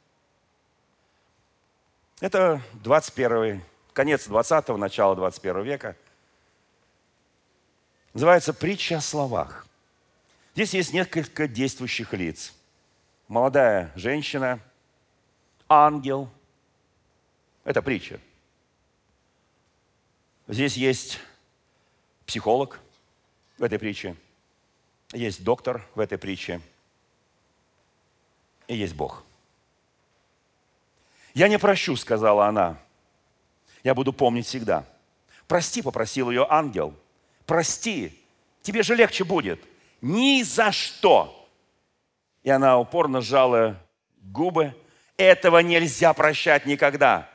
Это 2.19 2.61
21 2.83 3.63
конец 3.93 4.27
20-го, 4.27 4.77
начало 4.77 5.15
21 5.15 5.63
века. 5.63 5.95
Называется 8.13 8.53
«Притча 8.53 8.97
о 8.97 9.01
словах». 9.01 9.65
Здесь 10.53 10.73
есть 10.73 10.93
несколько 10.93 11.47
действующих 11.47 12.13
лиц. 12.13 12.53
Молодая 13.27 13.91
женщина, 13.95 14.59
ангел. 15.69 16.29
Это 17.63 17.81
притча. 17.81 18.19
Здесь 20.47 20.75
есть 20.75 21.19
психолог 22.25 22.81
в 23.57 23.63
этой 23.63 23.79
притче, 23.79 24.17
есть 25.13 25.43
доктор 25.43 25.85
в 25.95 25.99
этой 25.99 26.17
притче, 26.17 26.61
и 28.67 28.75
есть 28.75 28.95
Бог– 28.95 29.23
«Я 31.33 31.47
не 31.47 31.57
прощу»,— 31.57 31.95
сказала 31.97 32.47
она. 32.47 32.77
«Я 33.83 33.95
буду 33.95 34.13
помнить 34.13 34.45
всегда». 34.45 34.85
«Прости»,— 35.47 35.81
попросил 35.83 36.29
ее 36.29 36.45
ангел. 36.49 36.93
«Прости, 37.45 38.17
тебе 38.61 38.83
же 38.83 38.95
легче 38.95 39.23
будет». 39.23 39.61
«Ни 40.01 40.41
за 40.41 40.71
что!» 40.71 41.47
И 42.43 42.49
она 42.49 42.79
упорно 42.79 43.21
сжала 43.21 43.77
губы. 44.21 44.73
«Этого 45.15 45.59
нельзя 45.59 46.13
прощать 46.13 46.65
никогда». 46.65 47.29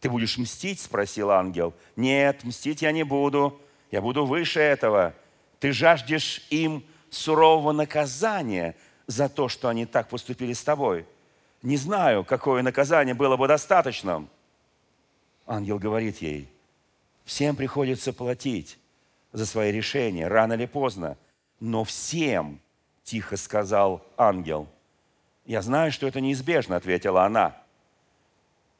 «Ты 0.00 0.10
будешь 0.10 0.38
мстить?»– 0.38 0.80
спросил 0.82 1.30
ангел. 1.30 1.74
«Нет, 1.96 2.44
мстить 2.44 2.82
я 2.82 2.92
не 2.92 3.02
буду. 3.02 3.60
Я 3.90 4.00
буду 4.00 4.26
выше 4.26 4.60
этого. 4.60 5.14
Ты 5.58 5.72
жаждешь 5.72 6.46
им 6.50 6.84
сурового 7.14 7.72
наказания 7.72 8.74
за 9.06 9.28
то, 9.28 9.48
что 9.48 9.68
они 9.68 9.86
так 9.86 10.08
поступили 10.08 10.52
с 10.52 10.62
тобой 10.62 11.06
не 11.64 11.78
знаю, 11.78 12.24
какое 12.24 12.62
наказание 12.62 13.14
было 13.14 13.38
бы 13.38 13.48
достаточным. 13.48 14.28
Ангел 15.46 15.78
говорит 15.78 16.18
ей, 16.18 16.46
всем 17.24 17.56
приходится 17.56 18.12
платить 18.12 18.78
за 19.32 19.46
свои 19.46 19.72
решения, 19.72 20.28
рано 20.28 20.52
или 20.52 20.66
поздно. 20.66 21.16
Но 21.60 21.82
всем, 21.84 22.60
тихо 23.02 23.38
сказал 23.38 24.06
ангел. 24.18 24.68
Я 25.46 25.62
знаю, 25.62 25.90
что 25.90 26.06
это 26.06 26.20
неизбежно, 26.20 26.76
ответила 26.76 27.24
она. 27.24 27.56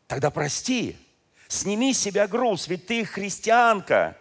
Тогда 0.06 0.30
прости, 0.30 0.98
сними 1.48 1.94
с 1.94 1.98
себя 1.98 2.28
груз, 2.28 2.68
ведь 2.68 2.86
ты 2.86 3.06
христианка, 3.06 4.14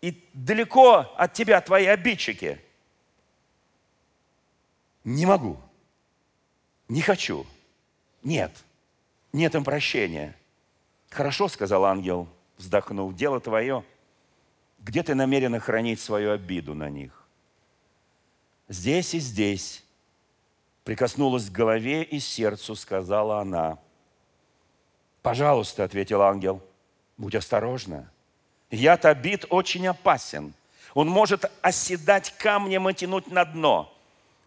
и 0.00 0.26
далеко 0.32 1.12
от 1.18 1.34
тебя 1.34 1.60
твои 1.60 1.84
обидчики. 1.84 2.58
Не 5.04 5.26
могу, 5.26 5.58
не 6.88 7.00
хочу. 7.00 7.46
Нет, 8.22 8.52
нет 9.32 9.54
им 9.54 9.64
прощения. 9.64 10.36
Хорошо, 11.10 11.48
сказал 11.48 11.84
ангел, 11.84 12.28
вздохнув, 12.56 13.14
дело 13.14 13.40
твое. 13.40 13.84
Где 14.78 15.02
ты 15.02 15.14
намерена 15.14 15.60
хранить 15.60 16.00
свою 16.00 16.32
обиду 16.32 16.74
на 16.74 16.88
них? 16.88 17.24
Здесь 18.68 19.14
и 19.14 19.18
здесь. 19.18 19.84
Прикоснулась 20.84 21.48
к 21.48 21.52
голове 21.52 22.02
и 22.02 22.18
сердцу, 22.18 22.74
сказала 22.74 23.40
она. 23.40 23.78
Пожалуйста, 25.22 25.84
ответил 25.84 26.22
ангел, 26.22 26.60
будь 27.16 27.34
осторожна. 27.34 28.10
Яд 28.70 29.04
обид 29.04 29.44
очень 29.50 29.86
опасен. 29.86 30.54
Он 30.94 31.08
может 31.08 31.50
оседать 31.60 32.34
камнем 32.38 32.88
и 32.88 32.94
тянуть 32.94 33.30
на 33.30 33.44
дно. 33.44 33.91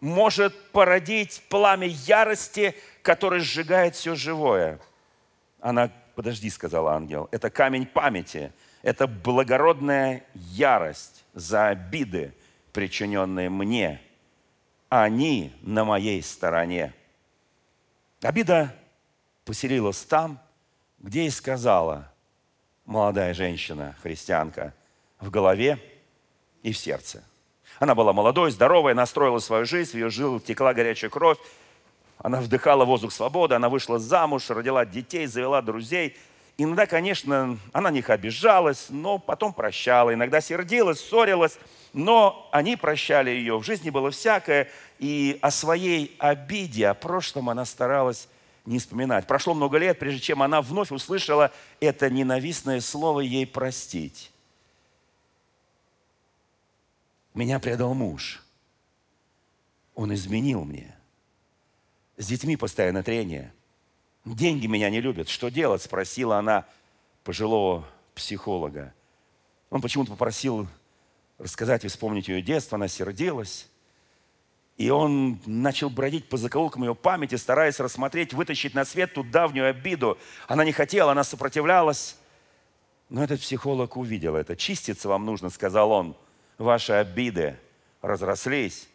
Может 0.00 0.70
породить 0.72 1.42
пламя 1.48 1.86
ярости, 1.86 2.74
которое 3.02 3.40
сжигает 3.40 3.94
все 3.94 4.14
живое. 4.14 4.78
Она, 5.60 5.90
подожди, 6.14 6.50
сказал 6.50 6.88
ангел, 6.88 7.28
это 7.32 7.50
камень 7.50 7.86
памяти, 7.86 8.52
это 8.82 9.06
благородная 9.06 10.24
ярость 10.34 11.24
за 11.32 11.68
обиды, 11.68 12.34
причиненные 12.72 13.48
мне. 13.48 14.00
Они 14.88 15.52
на 15.62 15.84
моей 15.84 16.22
стороне. 16.22 16.94
Обида 18.22 18.74
поселилась 19.44 20.02
там, 20.02 20.38
где 20.98 21.24
и 21.24 21.30
сказала 21.30 22.12
молодая 22.84 23.34
женщина, 23.34 23.96
христианка, 24.02 24.72
в 25.20 25.30
голове 25.30 25.78
и 26.62 26.72
в 26.72 26.78
сердце. 26.78 27.22
Она 27.78 27.94
была 27.94 28.12
молодой, 28.12 28.50
здоровой, 28.50 28.94
настроила 28.94 29.38
свою 29.38 29.66
жизнь, 29.66 29.92
в 29.92 29.94
ее 29.94 30.10
жил 30.10 30.40
текла 30.40 30.72
горячая 30.72 31.10
кровь, 31.10 31.38
она 32.18 32.40
вдыхала 32.40 32.84
воздух 32.84 33.12
свободы, 33.12 33.54
она 33.54 33.68
вышла 33.68 33.98
замуж, 33.98 34.48
родила 34.50 34.84
детей, 34.84 35.26
завела 35.26 35.60
друзей. 35.60 36.16
Иногда, 36.58 36.86
конечно, 36.86 37.58
она 37.72 37.90
на 37.90 37.94
них 37.94 38.08
обижалась, 38.08 38.86
но 38.88 39.18
потом 39.18 39.52
прощала. 39.52 40.14
Иногда 40.14 40.40
сердилась, 40.40 40.98
ссорилась, 40.98 41.58
но 41.92 42.48
они 42.50 42.76
прощали 42.76 43.30
ее. 43.30 43.58
В 43.58 43.62
жизни 43.62 43.90
было 43.90 44.10
всякое, 44.10 44.68
и 44.98 45.38
о 45.42 45.50
своей 45.50 46.16
обиде, 46.18 46.88
о 46.88 46.94
прошлом 46.94 47.50
она 47.50 47.66
старалась 47.66 48.28
не 48.64 48.78
вспоминать. 48.78 49.26
Прошло 49.26 49.52
много 49.52 49.76
лет, 49.76 49.98
прежде 49.98 50.20
чем 50.20 50.42
она 50.42 50.62
вновь 50.62 50.90
услышала 50.90 51.52
это 51.80 52.08
ненавистное 52.08 52.80
слово 52.80 53.20
ей 53.20 53.46
простить. 53.46 54.32
Меня 57.36 57.60
предал 57.60 57.92
муж. 57.92 58.42
Он 59.94 60.12
изменил 60.14 60.64
мне. 60.64 60.96
С 62.16 62.26
детьми 62.28 62.56
постоянно 62.56 63.02
трение. 63.02 63.52
Деньги 64.24 64.66
меня 64.66 64.88
не 64.88 65.02
любят. 65.02 65.28
Что 65.28 65.50
делать? 65.50 65.82
Спросила 65.82 66.38
она 66.38 66.64
пожилого 67.24 67.86
психолога. 68.14 68.94
Он 69.68 69.82
почему-то 69.82 70.12
попросил 70.12 70.66
рассказать 71.36 71.84
и 71.84 71.88
вспомнить 71.88 72.26
ее 72.28 72.40
детство. 72.40 72.76
Она 72.76 72.88
сердилась. 72.88 73.68
И 74.78 74.88
он 74.88 75.38
начал 75.44 75.90
бродить 75.90 76.30
по 76.30 76.38
закоулкам 76.38 76.84
ее 76.84 76.94
памяти, 76.94 77.34
стараясь 77.34 77.78
рассмотреть, 77.78 78.32
вытащить 78.32 78.72
на 78.72 78.86
свет 78.86 79.12
ту 79.12 79.22
давнюю 79.22 79.68
обиду. 79.68 80.16
Она 80.48 80.64
не 80.64 80.72
хотела, 80.72 81.12
она 81.12 81.22
сопротивлялась. 81.22 82.16
Но 83.10 83.22
этот 83.22 83.42
психолог 83.42 83.98
увидел 83.98 84.36
это. 84.36 84.56
«Чиститься 84.56 85.06
вам 85.10 85.26
нужно»,— 85.26 85.50
сказал 85.50 85.90
он. 85.90 86.16
«Ваши 86.58 86.92
обиды 86.92 87.56
разрослись. 88.02 88.88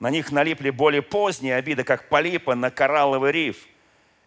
На 0.00 0.10
них 0.10 0.30
налипли 0.30 0.70
более 0.70 1.02
поздние 1.02 1.56
обиды, 1.56 1.82
как 1.84 2.08
полипы 2.08 2.54
на 2.54 2.70
коралловый 2.70 3.32
риф. 3.32 3.66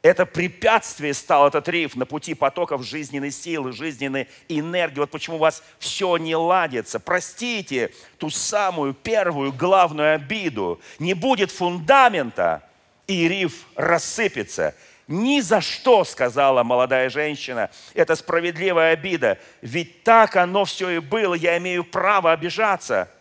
Это 0.01 0.25
препятствие 0.25 1.13
стал 1.13 1.47
этот 1.47 1.69
риф 1.69 1.95
на 1.95 2.07
пути 2.07 2.33
потоков 2.33 2.83
жизненной 2.83 3.29
силы, 3.29 3.71
жизненной 3.71 4.27
энергии. 4.49 4.99
Вот 4.99 5.11
почему 5.11 5.35
у 5.35 5.39
вас 5.39 5.63
все 5.77 6.17
не 6.17 6.35
ладится. 6.35 6.99
Простите 6.99 7.93
ту 8.17 8.31
самую 8.31 8.95
первую 8.95 9.53
главную 9.53 10.15
обиду. 10.15 10.81
Не 10.97 11.13
будет 11.13 11.51
фундамента, 11.51 12.67
и 13.05 13.27
риф 13.27 13.67
рассыпется. 13.75 14.75
Ни 15.11 15.41
за 15.41 15.59
что, 15.59 16.05
сказала 16.05 16.63
молодая 16.63 17.09
женщина, 17.09 17.69
это 17.93 18.15
справедливая 18.15 18.93
обида. 18.93 19.39
Ведь 19.61 20.03
так 20.03 20.37
оно 20.37 20.63
все 20.63 20.89
и 20.89 20.99
было, 20.99 21.33
я 21.33 21.57
имею 21.57 21.83
право 21.83 22.31
обижаться. 22.31 23.11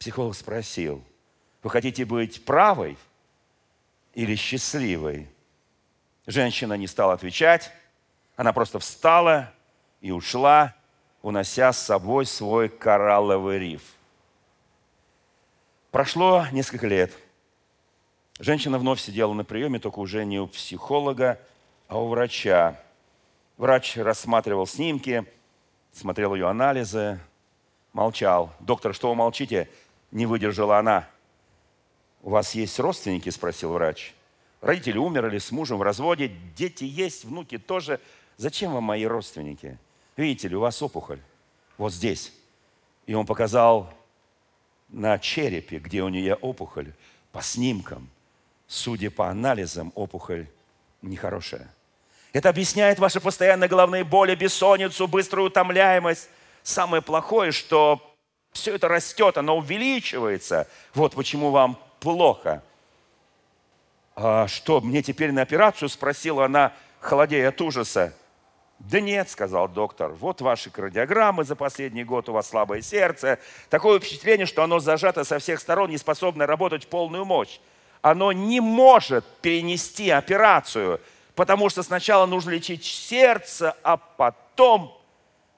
Психолог 0.00 0.34
спросил, 0.34 1.04
вы 1.62 1.70
хотите 1.70 2.04
быть 2.04 2.44
правой 2.44 2.98
или 4.14 4.34
счастливой? 4.34 5.28
Женщина 6.26 6.74
не 6.74 6.88
стала 6.88 7.12
отвечать, 7.12 7.70
она 8.34 8.52
просто 8.52 8.80
встала 8.80 9.52
и 10.00 10.10
ушла, 10.10 10.74
унося 11.22 11.72
с 11.72 11.78
собой 11.78 12.26
свой 12.26 12.68
коралловый 12.68 13.60
риф. 13.60 13.82
Прошло 15.92 16.46
несколько 16.50 16.88
лет. 16.88 17.12
Женщина 18.42 18.76
вновь 18.76 19.00
сидела 19.00 19.32
на 19.34 19.44
приеме, 19.44 19.78
только 19.78 20.00
уже 20.00 20.24
не 20.24 20.40
у 20.40 20.48
психолога, 20.48 21.38
а 21.86 22.00
у 22.00 22.08
врача. 22.08 22.76
Врач 23.56 23.96
рассматривал 23.96 24.66
снимки, 24.66 25.24
смотрел 25.92 26.34
ее 26.34 26.48
анализы, 26.48 27.20
молчал. 27.92 28.52
«Доктор, 28.58 28.94
что 28.94 29.10
вы 29.10 29.14
молчите? 29.14 29.70
не 30.10 30.26
выдержала 30.26 30.78
она. 30.78 31.08
«У 32.20 32.30
вас 32.30 32.56
есть 32.56 32.80
родственники?»– 32.80 33.28
спросил 33.30 33.74
врач. 33.74 34.12
«Родители 34.60 34.98
умерли, 34.98 35.38
с 35.38 35.52
мужем 35.52 35.78
в 35.78 35.82
разводе, 35.82 36.32
дети 36.56 36.82
есть, 36.82 37.24
внуки 37.24 37.58
тоже. 37.58 38.00
Зачем 38.38 38.72
вам 38.72 38.82
мои 38.82 39.04
родственники? 39.04 39.78
Видите 40.16 40.48
ли, 40.48 40.56
у 40.56 40.60
вас 40.60 40.82
опухоль. 40.82 41.20
Вот 41.78 41.92
здесь». 41.92 42.32
И 43.06 43.14
он 43.14 43.24
показал 43.24 43.94
на 44.88 45.16
черепе, 45.20 45.78
где 45.78 46.02
у 46.02 46.08
нее 46.08 46.34
опухоль, 46.34 46.92
по 47.30 47.40
снимкам. 47.40 48.10
Судя 48.72 49.10
по 49.10 49.28
анализам, 49.28 49.92
опухоль 49.94 50.46
нехорошая. 51.02 51.68
Это 52.32 52.48
объясняет 52.48 52.98
ваши 52.98 53.20
постоянные 53.20 53.68
головные 53.68 54.02
боли, 54.02 54.34
бессонницу, 54.34 55.06
быструю 55.06 55.48
утомляемость. 55.48 56.30
Самое 56.62 57.02
плохое, 57.02 57.52
что 57.52 58.00
все 58.50 58.76
это 58.76 58.88
растет, 58.88 59.36
оно 59.36 59.58
увеличивается. 59.58 60.66
Вот 60.94 61.14
почему 61.14 61.50
вам 61.50 61.78
плохо. 62.00 62.62
А 64.16 64.48
что, 64.48 64.80
мне 64.80 65.02
теперь 65.02 65.32
на 65.32 65.42
операцию? 65.42 65.90
Спросила 65.90 66.46
она, 66.46 66.72
холодея 66.98 67.50
от 67.50 67.60
ужаса. 67.60 68.14
Да 68.78 69.00
нет, 69.00 69.28
сказал 69.28 69.68
доктор, 69.68 70.12
вот 70.12 70.40
ваши 70.40 70.70
кардиограммы 70.70 71.44
за 71.44 71.56
последний 71.56 72.04
год, 72.04 72.30
у 72.30 72.32
вас 72.32 72.48
слабое 72.48 72.80
сердце. 72.80 73.38
Такое 73.68 74.00
впечатление, 74.00 74.46
что 74.46 74.62
оно 74.62 74.80
зажато 74.80 75.24
со 75.24 75.38
всех 75.38 75.60
сторон, 75.60 75.90
не 75.90 75.98
способно 75.98 76.46
работать 76.46 76.84
в 76.84 76.88
полную 76.88 77.26
мощь. 77.26 77.60
Оно 78.02 78.32
не 78.32 78.60
может 78.60 79.24
перенести 79.40 80.10
операцию, 80.10 81.00
потому 81.36 81.70
что 81.70 81.84
сначала 81.84 82.26
нужно 82.26 82.50
лечить 82.50 82.84
сердце, 82.84 83.76
а 83.82 83.96
потом... 83.96 84.98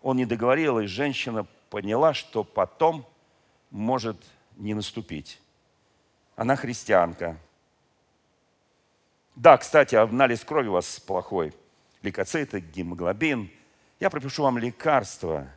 Он 0.02 0.18
не 0.18 0.26
договорил, 0.26 0.78
и 0.78 0.86
женщина 0.86 1.46
поняла, 1.70 2.12
что 2.12 2.44
потом 2.44 3.06
может 3.70 4.18
не 4.56 4.74
наступить. 4.74 5.40
Она 6.36 6.56
христианка. 6.56 7.38
Да, 9.34 9.56
кстати, 9.56 9.94
анализ 9.94 10.44
крови 10.44 10.68
у 10.68 10.72
вас 10.72 11.00
плохой. 11.00 11.54
Лейкоциты, 12.02 12.60
гемоглобин. 12.60 13.50
Я 13.98 14.10
пропишу 14.10 14.42
вам 14.42 14.58
лекарства. 14.58 15.48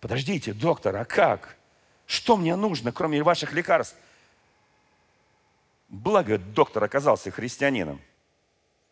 Подождите, 0.00 0.54
доктор, 0.54 0.96
а 0.96 1.04
как? 1.04 1.56
Что 2.06 2.38
мне 2.38 2.56
нужно, 2.56 2.90
кроме 2.90 3.22
ваших 3.22 3.52
лекарств? 3.52 3.96
Благо, 5.88 6.38
доктор 6.38 6.84
оказался 6.84 7.30
христианином. 7.30 8.00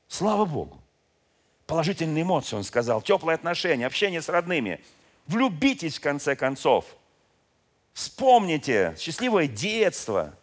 Слава 0.09 0.45
Богу. 0.45 0.81
Положительные 1.67 2.23
эмоции, 2.23 2.57
он 2.57 2.65
сказал, 2.65 3.03
теплые 3.03 3.35
отношения, 3.35 3.87
общение 3.87 4.23
с 4.23 4.29
родными– 4.29 4.81
Влюбитесь 5.27 5.99
в 5.99 6.01
конце 6.01 6.37
концов. 6.37 6.85
Вспомните 7.93 8.95
счастливое 8.99 9.49
детство. 9.49 10.35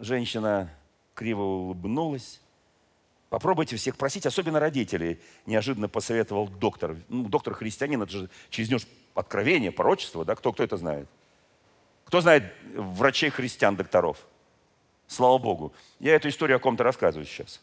Женщина 0.00 0.70
криво 1.14 1.42
улыбнулась. 1.42 2.40
Попробуйте 3.30 3.76
всех 3.76 3.96
просить, 3.96 4.26
особенно 4.26 4.60
родителей, 4.60 5.18
неожиданно 5.46 5.88
посоветовал 5.88 6.48
доктор. 6.48 6.96
Ну, 7.08 7.28
доктор 7.28 7.54
христианин, 7.54 8.02
это 8.02 8.12
же 8.12 8.30
через 8.50 8.68
него 8.68 8.80
откровение, 9.14 9.72
порочество, 9.72 10.24
да? 10.24 10.34
Кто, 10.34 10.52
кто 10.52 10.62
это 10.62 10.76
знает? 10.76 11.08
Кто 12.04 12.20
знает 12.20 12.52
врачей 12.74 13.30
христиан, 13.30 13.76
докторов? 13.76 14.18
Слава 15.12 15.36
Богу. 15.36 15.74
Я 16.00 16.14
эту 16.14 16.30
историю 16.30 16.56
о 16.56 16.58
ком-то 16.58 16.84
рассказываю 16.84 17.26
сейчас. 17.26 17.60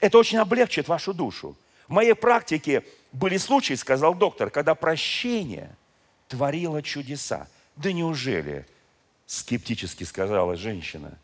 Это 0.00 0.18
очень 0.18 0.38
облегчит 0.38 0.88
вашу 0.88 1.14
душу. 1.14 1.56
В 1.86 1.92
моей 1.92 2.14
практике 2.14 2.84
были 3.12 3.36
случаи, 3.36 3.74
сказал 3.74 4.16
доктор, 4.16 4.50
когда 4.50 4.74
прощение 4.74 5.76
творило 6.26 6.82
чудеса. 6.82 7.46
Да 7.76 7.92
неужели? 7.92 8.66
Скептически 9.26 10.02
сказала 10.02 10.56
женщина. 10.56 11.16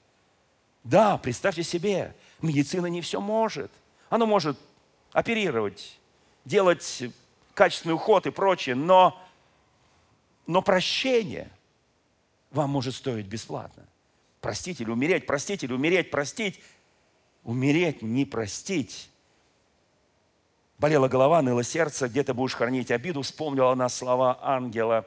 Да, 0.84 1.18
представьте 1.18 1.64
себе, 1.64 2.14
медицина 2.40 2.86
не 2.86 3.00
все 3.00 3.20
может. 3.20 3.72
Она 4.10 4.26
может 4.26 4.56
оперировать, 5.12 5.98
делать 6.44 7.02
качественный 7.54 7.96
уход 7.96 8.28
и 8.28 8.30
прочее, 8.30 8.76
но, 8.76 9.20
но 10.46 10.62
прощение 10.62 11.50
вам 12.52 12.70
может 12.70 12.94
стоить 12.94 13.26
бесплатно. 13.26 13.84
Простить 14.40 14.80
или 14.80 14.90
умереть, 14.90 15.26
простить 15.26 15.64
или 15.64 15.72
умереть, 15.72 16.10
простить. 16.10 16.60
Умереть, 17.44 18.02
не 18.02 18.24
простить 18.24 19.10
болела 20.82 21.06
голова, 21.06 21.42
ныло 21.42 21.62
сердце, 21.62 22.08
где 22.08 22.24
ты 22.24 22.34
будешь 22.34 22.56
хранить 22.56 22.90
обиду, 22.90 23.22
вспомнила 23.22 23.70
она 23.70 23.88
слова 23.88 24.36
ангела. 24.42 25.06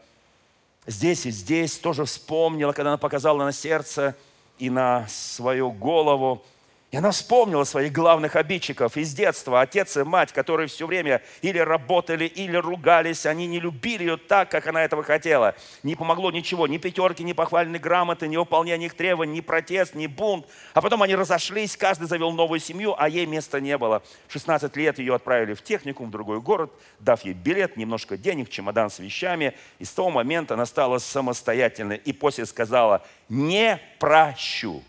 Здесь 0.88 1.26
и 1.26 1.32
здесь 1.32 1.78
тоже 1.78 2.06
вспомнила, 2.06 2.72
когда 2.72 2.92
она 2.92 2.98
показала 2.98 3.44
на 3.44 3.52
сердце 3.52 4.16
и 4.58 4.70
на 4.70 5.06
свою 5.10 5.72
голову– 5.72 6.42
и 6.92 6.98
она 6.98 7.12
вспомнила 7.12 7.66
своих 7.66 7.92
главных 7.92 8.38
обидчиков 8.38 8.96
из 8.96 9.14
детства, 9.14 9.60
отец 9.60 9.98
и 9.98 10.04
мать, 10.04 10.32
которые 10.32 10.68
все 10.68 10.88
время 10.88 11.22
или 11.42 11.58
работали, 11.58 12.26
или 12.26 12.56
ругались. 12.56 13.26
Они 13.26 13.48
не 13.48 13.60
любили 13.60 14.04
ее 14.04 14.18
так, 14.18 14.50
как 14.50 14.68
она 14.68 14.84
этого 14.84 15.04
хотела. 15.04 15.56
Не 15.84 15.96
помогло 15.96 16.32
ничего, 16.32 16.68
ни 16.68 16.78
пятерки, 16.78 17.24
ни 17.24 17.34
похвальной 17.34 17.80
грамоты, 17.80 18.28
ни 18.28 18.38
выполнение 18.38 18.86
их 18.86 18.94
требований, 18.94 19.34
ни 19.34 19.42
протест, 19.42 19.96
ни 19.96 20.08
бунт. 20.08 20.46
А 20.74 20.82
потом 20.82 21.02
они 21.02 21.16
разошлись, 21.16 21.76
каждый 21.76 22.08
завел 22.08 22.32
новую 22.32 22.62
семью, 22.62 22.96
а 22.98 23.10
ей 23.10 23.26
места 23.26 23.60
не 23.60 23.78
было. 23.78 24.02
В 24.28 24.34
16 24.34 24.74
лет 24.78 25.00
ее 25.00 25.16
отправили 25.16 25.54
в 25.54 25.64
техникум, 25.64 26.08
в 26.08 26.12
другой 26.12 26.40
город, 26.40 26.72
дав 27.00 27.22
ей 27.26 27.34
билет, 27.34 27.78
немножко 27.78 28.16
денег, 28.16 28.50
чемодан 28.50 28.90
с 28.90 29.00
вещами. 29.00 29.54
И 29.80 29.86
с 29.86 29.92
того 29.92 30.12
момента 30.12 30.54
она 30.54 30.66
стала 30.66 31.00
самостоятельной. 31.00 31.98
И 31.98 32.14
после 32.14 32.46
сказала, 32.46 33.06
не 33.28 33.82
прощу. 34.00 34.82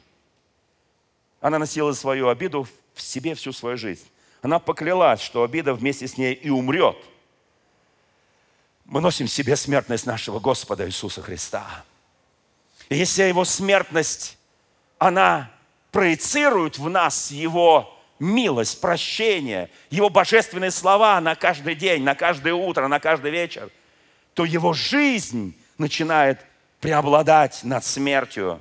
Она 1.46 1.60
носила 1.60 1.92
свою 1.92 2.28
обиду 2.28 2.66
в 2.92 3.00
себе 3.00 3.36
всю 3.36 3.52
свою 3.52 3.76
жизнь. 3.76 4.04
Она 4.42 4.58
поклялась, 4.58 5.20
что 5.20 5.44
обида 5.44 5.74
вместе 5.74 6.08
с 6.08 6.18
ней 6.18 6.34
и 6.34 6.50
умрет. 6.50 6.96
Мы 8.84 9.00
носим 9.00 9.28
в 9.28 9.30
себе 9.30 9.54
смертность 9.54 10.06
нашего 10.06 10.40
Господа 10.40 10.88
Иисуса 10.88 11.22
Христа. 11.22 11.84
И 12.88 12.96
если 12.96 13.22
его 13.22 13.44
смертность, 13.44 14.38
она 14.98 15.48
проецирует 15.92 16.78
в 16.78 16.88
нас 16.88 17.30
его 17.30 17.96
милость, 18.18 18.80
прощение, 18.80 19.70
его 19.88 20.08
божественные 20.08 20.72
слова 20.72 21.20
на 21.20 21.36
каждый 21.36 21.76
день, 21.76 22.02
на 22.02 22.16
каждое 22.16 22.54
утро, 22.54 22.88
на 22.88 22.98
каждый 22.98 23.30
вечер, 23.30 23.70
то 24.34 24.44
его 24.44 24.72
жизнь 24.72 25.56
начинает 25.78 26.40
преобладать 26.80 27.62
над 27.62 27.84
смертью. 27.84 28.60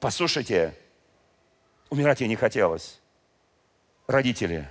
Послушайте, 0.00 0.74
Умирать 1.92 2.22
ей 2.22 2.26
не 2.26 2.36
хотелось. 2.36 3.02
Родители, 4.06 4.66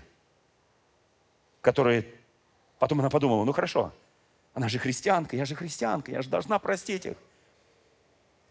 которые... 1.61 2.07
Потом 2.80 2.99
она 2.99 3.11
подумала, 3.11 3.45
ну 3.45 3.53
хорошо, 3.53 3.93
она 4.55 4.69
же 4.69 4.80
христианка, 4.80 5.36
я 5.36 5.45
же 5.45 5.53
христианка, 5.53 6.11
я 6.11 6.24
же 6.24 6.30
должна 6.30 6.57
простить 6.57 7.05
их. 7.05 7.13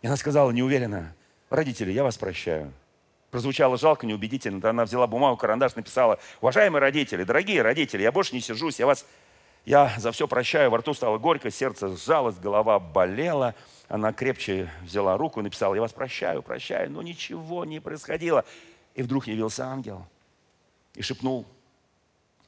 И 0.03 0.07
она 0.07 0.17
сказала 0.17 0.53
неуверенно, 0.53 1.17
родители, 1.49 1.91
я 1.91 2.05
вас 2.05 2.17
прощаю. 2.17 2.73
Прозвучало 3.33 3.77
жалко, 3.77 4.07
неубедительно. 4.07 4.71
Она 4.71 4.85
взяла 4.85 5.09
бумагу, 5.09 5.37
карандаш, 5.37 5.75
написала, 5.75 6.21
уважаемые 6.41 6.81
родители, 6.81 7.25
дорогие 7.25 7.63
родители, 7.63 8.03
я 8.03 8.13
больше 8.13 8.37
не 8.37 8.41
сижусь, 8.41 8.79
я 8.79 8.87
вас, 8.87 9.05
я 9.65 9.93
за 9.99 10.13
все 10.13 10.29
прощаю. 10.29 10.71
Во 10.71 10.79
рту 10.79 10.95
стало 10.95 11.19
горько, 11.19 11.51
сердце 11.51 11.89
сжалось, 11.97 12.39
голова 12.39 12.79
болела. 12.79 13.57
Она 13.91 14.13
крепче 14.13 14.71
взяла 14.83 15.17
руку 15.17 15.41
и 15.41 15.43
написала, 15.43 15.75
я 15.75 15.81
вас 15.81 15.93
прощаю, 15.93 16.43
прощаю, 16.43 16.93
но 16.93 17.03
ничего 17.03 17.65
не 17.65 17.81
происходило. 17.81 18.45
И 18.95 19.03
вдруг 19.03 19.27
явился 19.27 19.67
ангел 19.67 20.07
и 20.95 21.03
шепнул, 21.03 21.45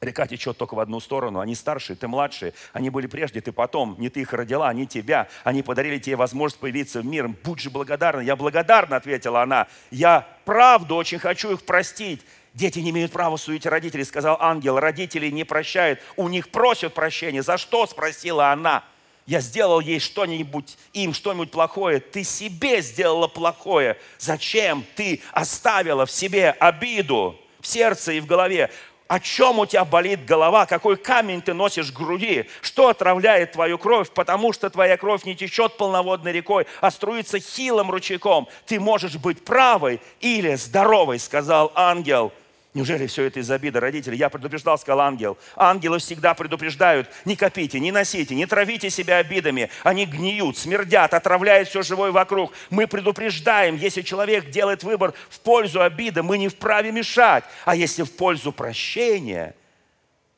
река 0.01 0.28
течет 0.28 0.57
только 0.57 0.76
в 0.76 0.78
одну 0.78 1.01
сторону, 1.01 1.40
они 1.40 1.57
старшие, 1.57 1.97
ты 1.97 2.07
младший, 2.07 2.55
они 2.72 2.90
были 2.90 3.09
прежде, 3.09 3.40
ты 3.40 3.51
потом, 3.51 3.97
не 3.99 4.09
ты 4.09 4.20
их 4.20 4.32
родила, 4.32 4.68
они 4.68 4.86
тебя, 4.86 5.28
они 5.43 5.64
подарили 5.64 5.99
тебе 5.99 6.14
возможность 6.14 6.61
появиться 6.61 7.01
в 7.01 7.07
мир, 7.07 7.26
будь 7.26 7.59
же 7.59 7.70
благодарна. 7.70 8.20
Я 8.20 8.36
благодарна, 8.36 8.95
ответила 8.95 9.43
она, 9.43 9.66
я 9.90 10.28
правду 10.45 10.95
очень 10.95 11.18
хочу 11.18 11.53
их 11.53 11.64
простить. 11.64 12.22
Дети 12.55 12.78
не 12.78 12.90
имеют 12.90 13.11
права 13.11 13.36
судить 13.36 13.66
родителей, 13.66 14.05
сказал 14.05 14.36
ангел. 14.38 14.78
Родители 14.78 15.28
не 15.28 15.43
прощают, 15.43 15.99
у 16.16 16.28
них 16.28 16.51
просят 16.51 16.95
прощения. 16.95 17.43
За 17.43 17.59
что? 17.59 17.84
Спросила 17.86 18.53
она 18.53 18.84
я 19.27 19.41
сделал 19.41 19.81
ей 19.81 20.01
что-нибудь, 20.01 20.77
им 20.93 21.14
что-нибудь 21.14 21.51
плохое, 21.51 22.01
ты 22.01 22.25
себе 22.25 22.83
сделала 22.83 23.29
плохое. 23.29 23.97
Зачем 24.18 24.85
ты 24.97 25.20
оставила 25.33 26.07
в 26.07 26.11
себе 26.11 26.51
обиду 26.51 27.39
в 27.61 27.66
сердце 27.66 28.12
и 28.12 28.20
в 28.20 28.27
голове? 28.27 28.70
О 29.07 29.20
чем 29.20 29.59
у 29.59 29.66
тебя 29.66 29.85
болит 29.85 30.25
голова? 30.25 30.64
Какой 30.64 30.97
камень 30.97 31.43
ты 31.43 31.53
носишь 31.53 31.91
в 31.91 31.93
груди? 31.93 32.49
Что 32.62 32.89
отравляет 32.89 33.53
твою 33.53 33.77
кровь? 33.77 34.11
Потому 34.11 34.55
что 34.55 34.70
твоя 34.70 34.97
кровь 34.97 35.25
не 35.25 35.37
течет 35.37 35.77
полноводной 35.77 36.33
рекой, 36.33 36.66
а 36.81 36.91
струится 36.91 37.39
хилым 37.39 37.91
ручейком. 37.91 38.49
Ты 38.64 38.81
можешь 38.81 39.16
быть 39.16 39.45
правой 39.45 40.01
или 40.20 40.55
здоровой, 40.55 41.18
сказал 41.18 41.73
ангел. 41.75 42.33
Неужели 42.75 43.07
все 43.07 43.25
это 43.25 43.41
из-за 43.41 43.57
обиды 43.57 43.81
родителей? 43.81 44.16
Я 44.16 44.31
предупреждал, 44.31 44.79
сказал 44.79 45.01
ангел. 45.01 45.37
Ангелы 45.57 45.99
всегда 45.99 46.33
предупреждают, 46.33 47.07
не 47.27 47.37
копите, 47.37 47.79
не 47.79 47.93
носите, 47.93 48.35
не 48.35 48.47
травите 48.47 48.89
себя 48.89 49.18
обидами. 49.18 49.68
Они 49.83 50.07
гниют, 50.07 50.57
смердят, 50.57 51.12
отравляют 51.12 51.68
все 51.68 51.83
живое 51.83 52.12
вокруг. 52.12 52.53
Мы 52.70 52.87
предупреждаем, 52.87 53.77
если 53.77 54.01
человек 54.01 54.49
делает 54.49 54.85
выбор 54.85 55.12
в 55.29 55.41
пользу 55.41 55.83
обиды, 55.83 56.23
мы 56.23 56.39
не 56.39 56.49
вправе 56.49 56.93
мешать. 56.93 57.45
А 57.66 57.77
если 57.77 58.05
в 58.05 58.16
пользу 58.16 58.53
прощения, 58.53 59.55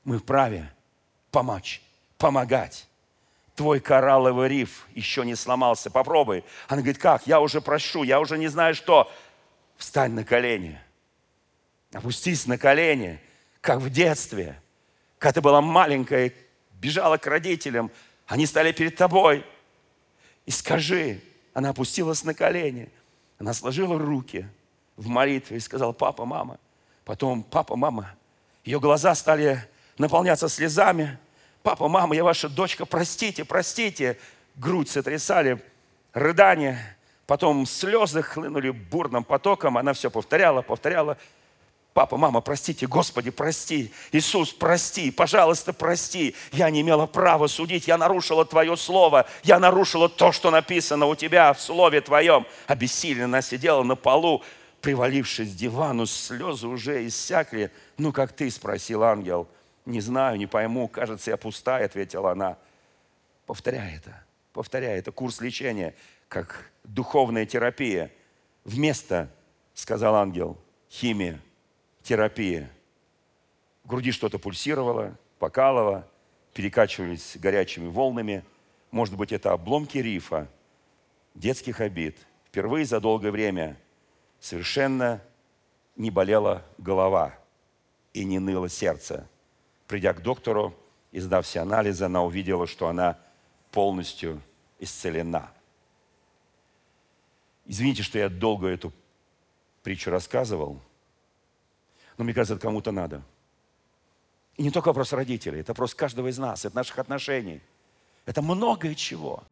мы 0.02 0.18
вправе 0.18 0.72
помочь, 1.30 1.80
помогать. 2.18 2.88
Твой 3.54 3.78
коралловый 3.78 4.48
риф 4.48 4.88
еще 4.96 5.24
не 5.24 5.36
сломался. 5.36 5.88
Попробуй. 5.88 6.42
Она 6.66 6.80
говорит, 6.80 6.98
как? 6.98 7.28
Я 7.28 7.40
уже 7.40 7.60
прощу, 7.60 8.02
я 8.02 8.18
уже 8.18 8.38
не 8.38 8.48
знаю 8.48 8.74
что. 8.74 9.08
Встань 9.76 10.12
на 10.12 10.24
колени 10.24 10.80
Опустись 11.94 12.46
на 12.46 12.58
колени, 12.58 13.20
как 13.60 13.78
в 13.78 13.88
детстве, 13.88 14.60
когда 15.18 15.34
ты 15.34 15.40
была 15.40 15.60
маленькая, 15.60 16.32
бежала 16.72 17.18
к 17.18 17.26
родителям, 17.26 17.90
они 18.26 18.46
стали 18.46 18.72
перед 18.72 18.96
тобой. 18.96 19.46
И 20.44 20.50
скажи, 20.50 21.20
она 21.54 21.70
опустилась 21.70 22.24
на 22.24 22.34
колени, 22.34 22.90
она 23.38 23.54
сложила 23.54 23.96
руки 23.96 24.46
в 24.96 25.06
молитве 25.06 25.56
и 25.56 25.60
сказала, 25.60 25.92
папа, 25.92 26.24
мама. 26.24 26.58
Потом, 27.04 27.44
папа, 27.44 27.76
мама. 27.76 28.14
Ее 28.64 28.80
глаза 28.80 29.14
стали 29.14 29.64
наполняться 29.96 30.48
слезами. 30.48 31.16
Папа, 31.62 31.88
мама, 31.88 32.16
я 32.16 32.24
ваша 32.24 32.48
дочка, 32.48 32.86
простите, 32.86 33.44
простите. 33.44 34.18
Грудь 34.56 34.90
сотрясали, 34.90 35.62
рыдания. 36.12 36.96
Потом 37.26 37.66
слезы 37.66 38.22
хлынули 38.22 38.70
бурным 38.70 39.22
потоком. 39.22 39.78
Она 39.78 39.92
все 39.92 40.10
повторяла, 40.10 40.62
повторяла. 40.62 41.16
Папа, 41.94 42.16
мама, 42.16 42.40
простите, 42.40 42.88
Господи, 42.88 43.30
прости. 43.30 43.92
Иисус, 44.10 44.52
прости, 44.52 45.12
пожалуйста, 45.12 45.72
прости. 45.72 46.34
Я 46.50 46.68
не 46.68 46.80
имела 46.80 47.06
права 47.06 47.46
судить, 47.46 47.86
я 47.86 47.96
нарушила 47.96 48.44
Твое 48.44 48.76
Слово, 48.76 49.28
я 49.44 49.60
нарушила 49.60 50.08
то, 50.08 50.32
что 50.32 50.50
написано 50.50 51.06
у 51.06 51.14
Тебя 51.14 51.52
в 51.52 51.60
Слове 51.60 52.00
Твоем. 52.00 52.46
Обессиленно 52.66 53.40
сидела 53.42 53.84
на 53.84 53.94
полу, 53.94 54.42
привалившись 54.80 55.52
к 55.52 55.54
дивану, 55.54 56.06
слезы 56.06 56.66
уже 56.66 57.06
иссякли. 57.06 57.70
Ну, 57.96 58.10
как 58.10 58.32
ты, 58.32 58.50
спросил 58.50 59.04
ангел. 59.04 59.46
Не 59.86 60.00
знаю, 60.00 60.36
не 60.36 60.46
пойму, 60.46 60.88
кажется, 60.88 61.30
я 61.30 61.36
пустая, 61.36 61.84
ответила 61.84 62.32
она. 62.32 62.58
Повторяй 63.46 63.98
это, 63.98 64.24
повторяй, 64.52 64.98
это 64.98 65.12
курс 65.12 65.40
лечения, 65.40 65.94
как 66.26 66.72
духовная 66.82 67.46
терапия. 67.46 68.10
Вместо, 68.64 69.30
сказал 69.74 70.16
ангел, 70.16 70.58
химия 70.90 71.40
терапия. 72.04 72.70
В 73.82 73.88
груди 73.88 74.12
что-то 74.12 74.38
пульсировало, 74.38 75.16
покалывало, 75.38 76.06
перекачивались 76.52 77.36
горячими 77.36 77.88
волнами. 77.88 78.44
Может 78.92 79.16
быть, 79.16 79.32
это 79.32 79.52
обломки 79.52 79.98
рифа, 79.98 80.48
детских 81.34 81.80
обид. 81.80 82.16
Впервые 82.46 82.84
за 82.84 83.00
долгое 83.00 83.32
время 83.32 83.76
совершенно 84.38 85.20
не 85.96 86.10
болела 86.10 86.62
голова 86.78 87.36
и 88.12 88.24
не 88.24 88.38
ныло 88.38 88.68
сердце. 88.68 89.26
Придя 89.88 90.12
к 90.12 90.22
доктору 90.22 90.74
и 91.10 91.20
сдав 91.20 91.44
все 91.44 91.60
анализы, 91.60 92.04
она 92.04 92.22
увидела, 92.22 92.66
что 92.66 92.88
она 92.88 93.18
полностью 93.72 94.40
исцелена. 94.78 95.50
Извините, 97.64 98.02
что 98.02 98.18
я 98.18 98.28
долго 98.28 98.68
эту 98.68 98.92
притчу 99.82 100.10
рассказывал– 100.10 100.80
но 102.18 102.24
мне 102.24 102.34
кажется, 102.34 102.54
это 102.54 102.62
кому-то 102.62 102.92
надо. 102.92 103.22
И 104.56 104.62
не 104.62 104.70
только 104.70 104.88
вопрос 104.88 105.12
родителей, 105.12 105.60
это 105.60 105.72
вопрос 105.72 105.94
каждого 105.94 106.28
из 106.28 106.38
нас, 106.38 106.64
это 106.64 106.76
наших 106.76 106.98
отношений. 106.98 107.60
Это 108.26 108.40
многое 108.40 108.94
чего. 108.94 109.42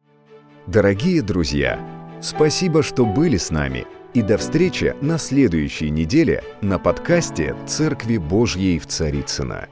Дорогие 0.65 1.21
друзья, 1.21 1.79
спасибо, 2.21 2.83
что 2.83 3.05
были 3.05 3.37
с 3.37 3.51
нами. 3.51 3.85
И 4.13 4.21
до 4.21 4.37
встречи 4.37 4.95
на 5.01 5.17
следующей 5.17 5.89
неделе 5.89 6.43
на 6.61 6.79
подкасте 6.79 7.55
«Церкви 7.67 8.17
Божьей 8.17 8.79
в 8.79 8.87
Царицына. 8.87 9.67